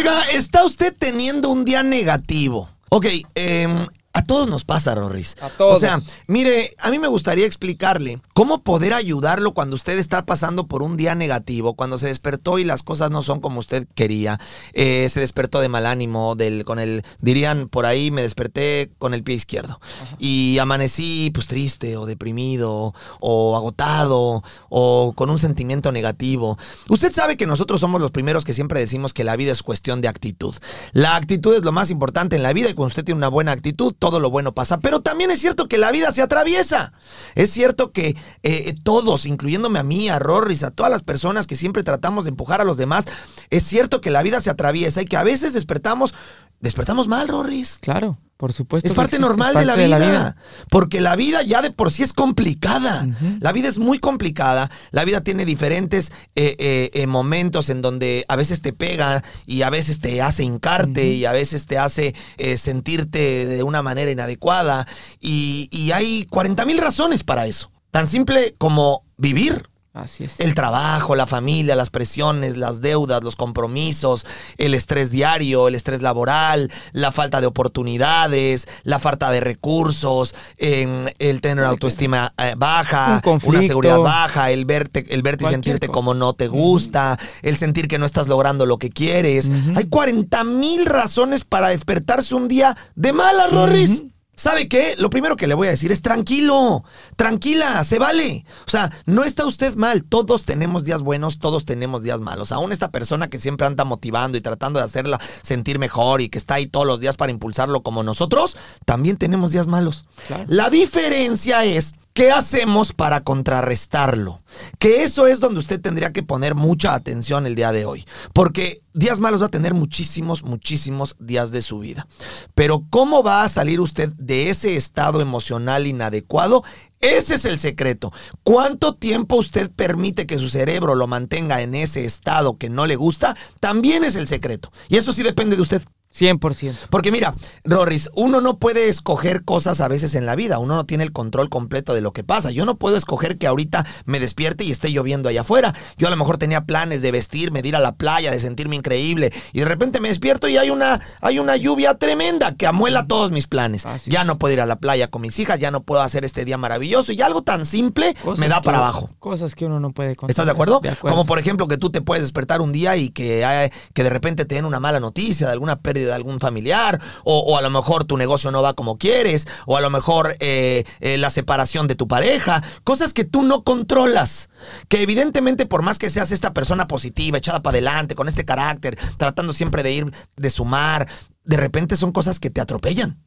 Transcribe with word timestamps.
Oiga, 0.00 0.30
¿está 0.32 0.64
usted 0.64 0.94
teniendo 0.98 1.50
un 1.50 1.66
día 1.66 1.82
negativo? 1.82 2.70
Ok, 2.88 3.04
em, 3.34 3.86
a 4.12 4.24
todos 4.24 4.48
nos 4.48 4.64
pasa, 4.64 4.94
Rorris. 4.96 5.36
A 5.40 5.50
todos. 5.50 5.76
O 5.76 5.80
sea, 5.80 6.00
mire, 6.26 6.74
a 6.78 6.90
mí 6.90 6.98
me 6.98 7.06
gustaría 7.06 7.46
explicarle 7.46 8.20
cómo 8.32 8.62
poder 8.62 8.92
ayudarlo 8.92 9.52
cuando 9.54 9.76
usted 9.76 9.98
está 9.98 10.26
pasando 10.26 10.66
por 10.66 10.82
un 10.82 10.96
día 10.96 11.14
negativo, 11.14 11.74
cuando 11.74 11.96
se 11.96 12.08
despertó 12.08 12.58
y 12.58 12.64
las 12.64 12.82
cosas 12.82 13.12
no 13.12 13.22
son 13.22 13.40
como 13.40 13.60
usted 13.60 13.86
quería, 13.94 14.40
eh, 14.72 15.08
se 15.08 15.20
despertó 15.20 15.60
de 15.60 15.68
mal 15.68 15.86
ánimo, 15.86 16.34
del, 16.34 16.64
con 16.64 16.80
el, 16.80 17.04
dirían 17.20 17.68
por 17.68 17.86
ahí, 17.86 18.10
me 18.10 18.22
desperté 18.22 18.90
con 18.98 19.14
el 19.14 19.22
pie 19.22 19.36
izquierdo 19.36 19.80
y 20.18 20.58
amanecí 20.58 21.30
pues 21.32 21.46
triste 21.46 21.96
o 21.96 22.04
deprimido 22.04 22.94
o 23.20 23.56
agotado 23.56 24.42
o 24.70 25.12
con 25.14 25.30
un 25.30 25.38
sentimiento 25.38 25.92
negativo. 25.92 26.58
Usted 26.88 27.12
sabe 27.12 27.36
que 27.36 27.46
nosotros 27.46 27.78
somos 27.80 28.00
los 28.00 28.10
primeros 28.10 28.44
que 28.44 28.54
siempre 28.54 28.80
decimos 28.80 29.12
que 29.12 29.22
la 29.22 29.36
vida 29.36 29.52
es 29.52 29.62
cuestión 29.62 30.00
de 30.00 30.08
actitud. 30.08 30.56
La 30.92 31.14
actitud 31.14 31.54
es 31.54 31.62
lo 31.62 31.70
más 31.70 31.90
importante 31.90 32.34
en 32.34 32.42
la 32.42 32.52
vida 32.52 32.68
y 32.68 32.74
cuando 32.74 32.88
usted 32.88 33.04
tiene 33.04 33.18
una 33.18 33.28
buena 33.28 33.52
actitud, 33.52 33.94
todo 34.00 34.18
lo 34.18 34.30
bueno 34.30 34.52
pasa. 34.52 34.80
Pero 34.80 35.00
también 35.00 35.30
es 35.30 35.38
cierto 35.38 35.68
que 35.68 35.78
la 35.78 35.92
vida 35.92 36.12
se 36.12 36.22
atraviesa. 36.22 36.92
Es 37.36 37.50
cierto 37.52 37.92
que 37.92 38.16
eh, 38.42 38.74
todos, 38.82 39.26
incluyéndome 39.26 39.78
a 39.78 39.84
mí, 39.84 40.08
a 40.08 40.18
Rorris, 40.18 40.64
a 40.64 40.72
todas 40.72 40.90
las 40.90 41.02
personas 41.02 41.46
que 41.46 41.54
siempre 41.54 41.84
tratamos 41.84 42.24
de 42.24 42.30
empujar 42.30 42.60
a 42.60 42.64
los 42.64 42.76
demás, 42.76 43.04
es 43.50 43.62
cierto 43.62 44.00
que 44.00 44.10
la 44.10 44.22
vida 44.22 44.40
se 44.40 44.50
atraviesa 44.50 45.02
y 45.02 45.04
que 45.04 45.16
a 45.16 45.22
veces 45.22 45.52
despertamos, 45.52 46.14
despertamos 46.58 47.06
mal, 47.06 47.28
Rorris. 47.28 47.78
Claro, 47.80 48.18
por 48.40 48.54
supuesto. 48.54 48.88
Es 48.88 48.94
parte 48.94 49.16
existe, 49.16 49.28
normal 49.28 49.54
es 49.54 49.60
de, 49.60 49.66
la 49.66 49.98
vida, 49.98 50.34
Porque 50.70 51.02
la 51.02 51.14
vida 51.14 51.42
ya 51.42 51.60
de 51.60 51.70
por 51.70 51.92
sí 51.92 52.02
es 52.02 52.14
complicada. 52.14 53.06
La 53.38 53.52
vida 53.52 53.68
es 53.68 53.76
muy 53.76 53.98
complicada. 53.98 54.70
La 54.92 55.04
vida 55.04 55.20
tiene 55.20 55.44
diferentes 55.44 56.10
eh, 56.34 56.56
eh, 56.58 56.90
eh, 56.94 57.06
momentos 57.06 57.68
en 57.68 57.82
donde 57.82 58.24
a 58.28 58.36
veces 58.36 58.62
te 58.62 58.72
pega 58.72 59.22
y 59.44 59.60
a 59.60 59.68
veces 59.68 60.00
te 60.00 60.22
hace 60.22 60.42
hincarte 60.42 61.06
y 61.08 61.26
a 61.26 61.32
veces 61.32 61.66
te 61.66 61.76
hace 61.76 62.14
sentirte 62.56 63.44
de 63.44 63.62
una 63.62 63.82
manera 63.82 64.10
inadecuada. 64.10 64.86
Y, 65.20 65.68
y 65.70 65.92
hay 65.92 66.24
40 66.24 66.64
mil 66.64 66.78
razones 66.78 67.24
para 67.24 67.46
eso. 67.46 67.70
Tan 67.90 68.08
simple 68.08 68.54
como 68.56 69.04
vivir. 69.18 69.68
Así 70.00 70.24
es. 70.24 70.40
El 70.40 70.54
trabajo, 70.54 71.14
la 71.14 71.26
familia, 71.26 71.76
las 71.76 71.90
presiones, 71.90 72.56
las 72.56 72.80
deudas, 72.80 73.22
los 73.22 73.36
compromisos, 73.36 74.26
el 74.58 74.74
estrés 74.74 75.10
diario, 75.10 75.68
el 75.68 75.74
estrés 75.74 76.02
laboral, 76.02 76.70
la 76.92 77.12
falta 77.12 77.40
de 77.40 77.46
oportunidades, 77.46 78.66
la 78.82 78.98
falta 78.98 79.30
de 79.30 79.40
recursos, 79.40 80.34
el 80.58 81.40
tener 81.40 81.64
autoestima 81.64 82.32
eh, 82.38 82.54
baja, 82.56 83.20
Un 83.24 83.40
una 83.44 83.60
seguridad 83.62 83.98
baja, 83.98 84.50
el 84.50 84.64
verte, 84.64 85.04
el 85.10 85.22
verte 85.22 85.44
y 85.44 85.48
sentirte 85.48 85.86
cosa. 85.86 85.94
como 85.94 86.14
no 86.14 86.34
te 86.34 86.48
gusta, 86.48 87.18
el 87.42 87.56
sentir 87.56 87.88
que 87.88 87.98
no 87.98 88.06
estás 88.06 88.28
logrando 88.28 88.66
lo 88.66 88.78
que 88.78 88.90
quieres. 88.90 89.50
Hay 89.74 89.84
40 89.84 90.44
mil 90.44 90.86
razones 90.86 91.44
para 91.44 91.68
despertarse 91.68 92.34
un 92.34 92.48
día 92.48 92.76
de 92.94 93.12
malas, 93.12 93.52
Rorris. 93.52 94.04
¿Sabe 94.40 94.68
qué? 94.68 94.94
Lo 94.96 95.10
primero 95.10 95.36
que 95.36 95.46
le 95.46 95.52
voy 95.52 95.68
a 95.68 95.70
decir 95.70 95.92
es 95.92 96.00
tranquilo, 96.00 96.82
tranquila, 97.14 97.84
se 97.84 97.98
vale. 97.98 98.46
O 98.66 98.70
sea, 98.70 98.90
no 99.04 99.24
está 99.24 99.44
usted 99.44 99.74
mal, 99.74 100.04
todos 100.04 100.46
tenemos 100.46 100.86
días 100.86 101.02
buenos, 101.02 101.38
todos 101.38 101.66
tenemos 101.66 102.02
días 102.02 102.20
malos. 102.20 102.50
Aún 102.50 102.72
esta 102.72 102.90
persona 102.90 103.28
que 103.28 103.36
siempre 103.36 103.66
anda 103.66 103.84
motivando 103.84 104.38
y 104.38 104.40
tratando 104.40 104.78
de 104.78 104.86
hacerla 104.86 105.20
sentir 105.42 105.78
mejor 105.78 106.22
y 106.22 106.30
que 106.30 106.38
está 106.38 106.54
ahí 106.54 106.66
todos 106.66 106.86
los 106.86 107.00
días 107.00 107.16
para 107.16 107.30
impulsarlo 107.30 107.82
como 107.82 108.02
nosotros, 108.02 108.56
también 108.86 109.18
tenemos 109.18 109.52
días 109.52 109.66
malos. 109.66 110.06
Claro. 110.26 110.44
La 110.48 110.70
diferencia 110.70 111.66
es 111.66 111.92
¿Qué 112.20 112.30
hacemos 112.30 112.92
para 112.92 113.24
contrarrestarlo? 113.24 114.42
Que 114.78 115.04
eso 115.04 115.26
es 115.26 115.40
donde 115.40 115.58
usted 115.58 115.80
tendría 115.80 116.12
que 116.12 116.22
poner 116.22 116.54
mucha 116.54 116.92
atención 116.92 117.46
el 117.46 117.54
día 117.54 117.72
de 117.72 117.86
hoy. 117.86 118.04
Porque 118.34 118.82
días 118.92 119.20
malos 119.20 119.40
va 119.40 119.46
a 119.46 119.50
tener 119.50 119.72
muchísimos, 119.72 120.42
muchísimos 120.42 121.16
días 121.18 121.50
de 121.50 121.62
su 121.62 121.78
vida. 121.78 122.06
Pero 122.54 122.84
¿cómo 122.90 123.22
va 123.22 123.42
a 123.42 123.48
salir 123.48 123.80
usted 123.80 124.10
de 124.18 124.50
ese 124.50 124.76
estado 124.76 125.22
emocional 125.22 125.86
inadecuado? 125.86 126.62
Ese 127.00 127.36
es 127.36 127.46
el 127.46 127.58
secreto. 127.58 128.12
¿Cuánto 128.42 128.92
tiempo 128.92 129.36
usted 129.36 129.70
permite 129.70 130.26
que 130.26 130.38
su 130.38 130.50
cerebro 130.50 130.96
lo 130.96 131.06
mantenga 131.06 131.62
en 131.62 131.74
ese 131.74 132.04
estado 132.04 132.58
que 132.58 132.68
no 132.68 132.86
le 132.86 132.96
gusta? 132.96 133.34
También 133.60 134.04
es 134.04 134.14
el 134.14 134.28
secreto. 134.28 134.70
Y 134.90 134.98
eso 134.98 135.14
sí 135.14 135.22
depende 135.22 135.56
de 135.56 135.62
usted. 135.62 135.80
100%. 136.16 136.74
Porque 136.90 137.12
mira, 137.12 137.34
Rorris, 137.64 138.10
uno 138.14 138.40
no 138.40 138.58
puede 138.58 138.88
escoger 138.88 139.44
cosas 139.44 139.80
a 139.80 139.88
veces 139.88 140.14
en 140.16 140.26
la 140.26 140.34
vida, 140.34 140.58
uno 140.58 140.74
no 140.74 140.84
tiene 140.84 141.04
el 141.04 141.12
control 141.12 141.48
completo 141.48 141.94
de 141.94 142.00
lo 142.00 142.12
que 142.12 142.24
pasa. 142.24 142.50
Yo 142.50 142.66
no 142.66 142.76
puedo 142.78 142.96
escoger 142.96 143.38
que 143.38 143.46
ahorita 143.46 143.86
me 144.06 144.18
despierte 144.18 144.64
y 144.64 144.70
esté 144.72 144.90
lloviendo 144.90 145.28
allá 145.28 145.42
afuera. 145.42 145.72
Yo 145.98 146.08
a 146.08 146.10
lo 146.10 146.16
mejor 146.16 146.36
tenía 146.36 146.64
planes 146.64 147.00
de 147.02 147.12
vestirme, 147.12 147.62
de 147.62 147.68
ir 147.68 147.76
a 147.76 147.80
la 147.80 147.94
playa, 147.94 148.32
de 148.32 148.40
sentirme 148.40 148.76
increíble 148.76 149.32
y 149.52 149.60
de 149.60 149.64
repente 149.66 150.00
me 150.00 150.08
despierto 150.08 150.48
y 150.48 150.56
hay 150.56 150.70
una 150.70 151.00
hay 151.20 151.38
una 151.38 151.56
lluvia 151.56 151.94
tremenda 151.94 152.54
que 152.56 152.66
amuela 152.66 153.06
todos 153.06 153.30
mis 153.30 153.46
planes. 153.46 153.86
Así 153.86 154.10
ya 154.10 154.24
no 154.24 154.36
puedo 154.38 154.52
ir 154.54 154.60
a 154.60 154.66
la 154.66 154.76
playa 154.76 155.08
con 155.08 155.22
mis 155.22 155.38
hijas, 155.38 155.60
ya 155.60 155.70
no 155.70 155.82
puedo 155.84 156.02
hacer 156.02 156.24
este 156.24 156.44
día 156.44 156.58
maravilloso 156.58 157.12
y 157.12 157.22
algo 157.22 157.42
tan 157.42 157.64
simple 157.66 158.14
Cosas 158.24 158.38
me 158.40 158.48
da 158.48 158.56
que- 158.60 158.64
para 158.66 158.78
abajo. 158.78 159.10
Cosas 159.20 159.54
que 159.54 159.66
uno 159.66 159.78
no 159.78 159.92
puede 159.92 160.16
controlar. 160.16 160.30
¿Estás 160.30 160.46
de 160.46 160.52
acuerdo? 160.52 160.80
De 160.82 160.88
acuerdo. 160.90 161.14
Como 161.16 161.26
por 161.26 161.38
ejemplo 161.38 161.68
que 161.68 161.76
tú 161.78 161.90
te 161.90 162.00
puedes 162.02 162.24
despertar 162.24 162.60
un 162.60 162.72
día 162.72 162.96
y 162.96 163.10
que, 163.10 163.70
que 163.94 164.02
de 164.02 164.10
repente 164.10 164.44
te 164.44 164.56
den 164.56 164.64
una 164.64 164.80
mala 164.80 164.98
noticia 164.98 165.46
de 165.46 165.52
alguna 165.52 165.78
pérdida 165.80 165.99
de 166.04 166.12
algún 166.12 166.40
familiar, 166.40 167.00
o, 167.24 167.38
o 167.40 167.56
a 167.56 167.62
lo 167.62 167.70
mejor 167.70 168.04
tu 168.04 168.16
negocio 168.16 168.50
no 168.50 168.62
va 168.62 168.74
como 168.74 168.98
quieres, 168.98 169.46
o 169.66 169.76
a 169.76 169.80
lo 169.80 169.90
mejor 169.90 170.36
eh, 170.40 170.84
eh, 171.00 171.18
la 171.18 171.30
separación 171.30 171.88
de 171.88 171.94
tu 171.94 172.08
pareja, 172.08 172.62
cosas 172.84 173.12
que 173.12 173.24
tú 173.24 173.42
no 173.42 173.62
controlas. 173.64 174.48
Que 174.88 175.02
evidentemente 175.02 175.66
por 175.66 175.82
más 175.82 175.98
que 175.98 176.10
seas 176.10 176.32
esta 176.32 176.52
persona 176.52 176.86
positiva, 176.88 177.38
echada 177.38 177.62
para 177.62 177.76
adelante, 177.76 178.14
con 178.14 178.28
este 178.28 178.44
carácter, 178.44 178.98
tratando 179.16 179.52
siempre 179.52 179.82
de 179.82 179.92
ir, 179.92 180.12
de 180.36 180.50
sumar, 180.50 181.08
de 181.44 181.56
repente 181.56 181.96
son 181.96 182.12
cosas 182.12 182.38
que 182.38 182.50
te 182.50 182.60
atropellan. 182.60 183.18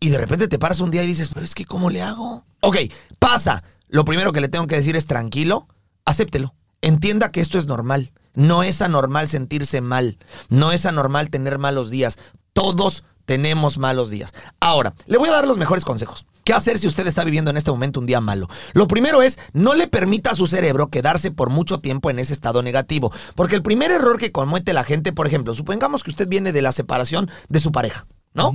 Y 0.00 0.08
de 0.08 0.18
repente 0.18 0.48
te 0.48 0.58
paras 0.58 0.80
un 0.80 0.90
día 0.90 1.02
y 1.02 1.06
dices, 1.06 1.28
pero 1.32 1.44
es 1.44 1.54
que 1.54 1.64
¿cómo 1.64 1.90
le 1.90 2.02
hago? 2.02 2.44
Ok, 2.60 2.76
pasa. 3.18 3.62
Lo 3.88 4.04
primero 4.04 4.32
que 4.32 4.40
le 4.40 4.48
tengo 4.48 4.66
que 4.66 4.76
decir 4.76 4.96
es 4.96 5.06
tranquilo, 5.06 5.66
acéptelo. 6.04 6.54
Entienda 6.80 7.32
que 7.32 7.40
esto 7.40 7.58
es 7.58 7.66
normal. 7.66 8.12
No 8.38 8.62
es 8.62 8.82
anormal 8.82 9.26
sentirse 9.26 9.80
mal. 9.80 10.16
No 10.48 10.70
es 10.70 10.86
anormal 10.86 11.28
tener 11.28 11.58
malos 11.58 11.90
días. 11.90 12.18
Todos 12.52 13.02
tenemos 13.24 13.78
malos 13.78 14.10
días. 14.10 14.32
Ahora, 14.60 14.94
le 15.06 15.18
voy 15.18 15.28
a 15.28 15.32
dar 15.32 15.48
los 15.48 15.58
mejores 15.58 15.84
consejos. 15.84 16.24
¿Qué 16.44 16.52
hacer 16.52 16.78
si 16.78 16.86
usted 16.86 17.04
está 17.08 17.24
viviendo 17.24 17.50
en 17.50 17.56
este 17.56 17.72
momento 17.72 17.98
un 17.98 18.06
día 18.06 18.20
malo? 18.20 18.46
Lo 18.74 18.86
primero 18.86 19.22
es, 19.22 19.40
no 19.54 19.74
le 19.74 19.88
permita 19.88 20.30
a 20.30 20.34
su 20.36 20.46
cerebro 20.46 20.86
quedarse 20.86 21.32
por 21.32 21.50
mucho 21.50 21.80
tiempo 21.80 22.10
en 22.10 22.20
ese 22.20 22.32
estado 22.32 22.62
negativo. 22.62 23.12
Porque 23.34 23.56
el 23.56 23.64
primer 23.64 23.90
error 23.90 24.18
que 24.18 24.30
comete 24.30 24.72
la 24.72 24.84
gente, 24.84 25.12
por 25.12 25.26
ejemplo, 25.26 25.56
supongamos 25.56 26.04
que 26.04 26.10
usted 26.10 26.28
viene 26.28 26.52
de 26.52 26.62
la 26.62 26.70
separación 26.70 27.28
de 27.48 27.58
su 27.58 27.72
pareja, 27.72 28.06
¿no? 28.34 28.54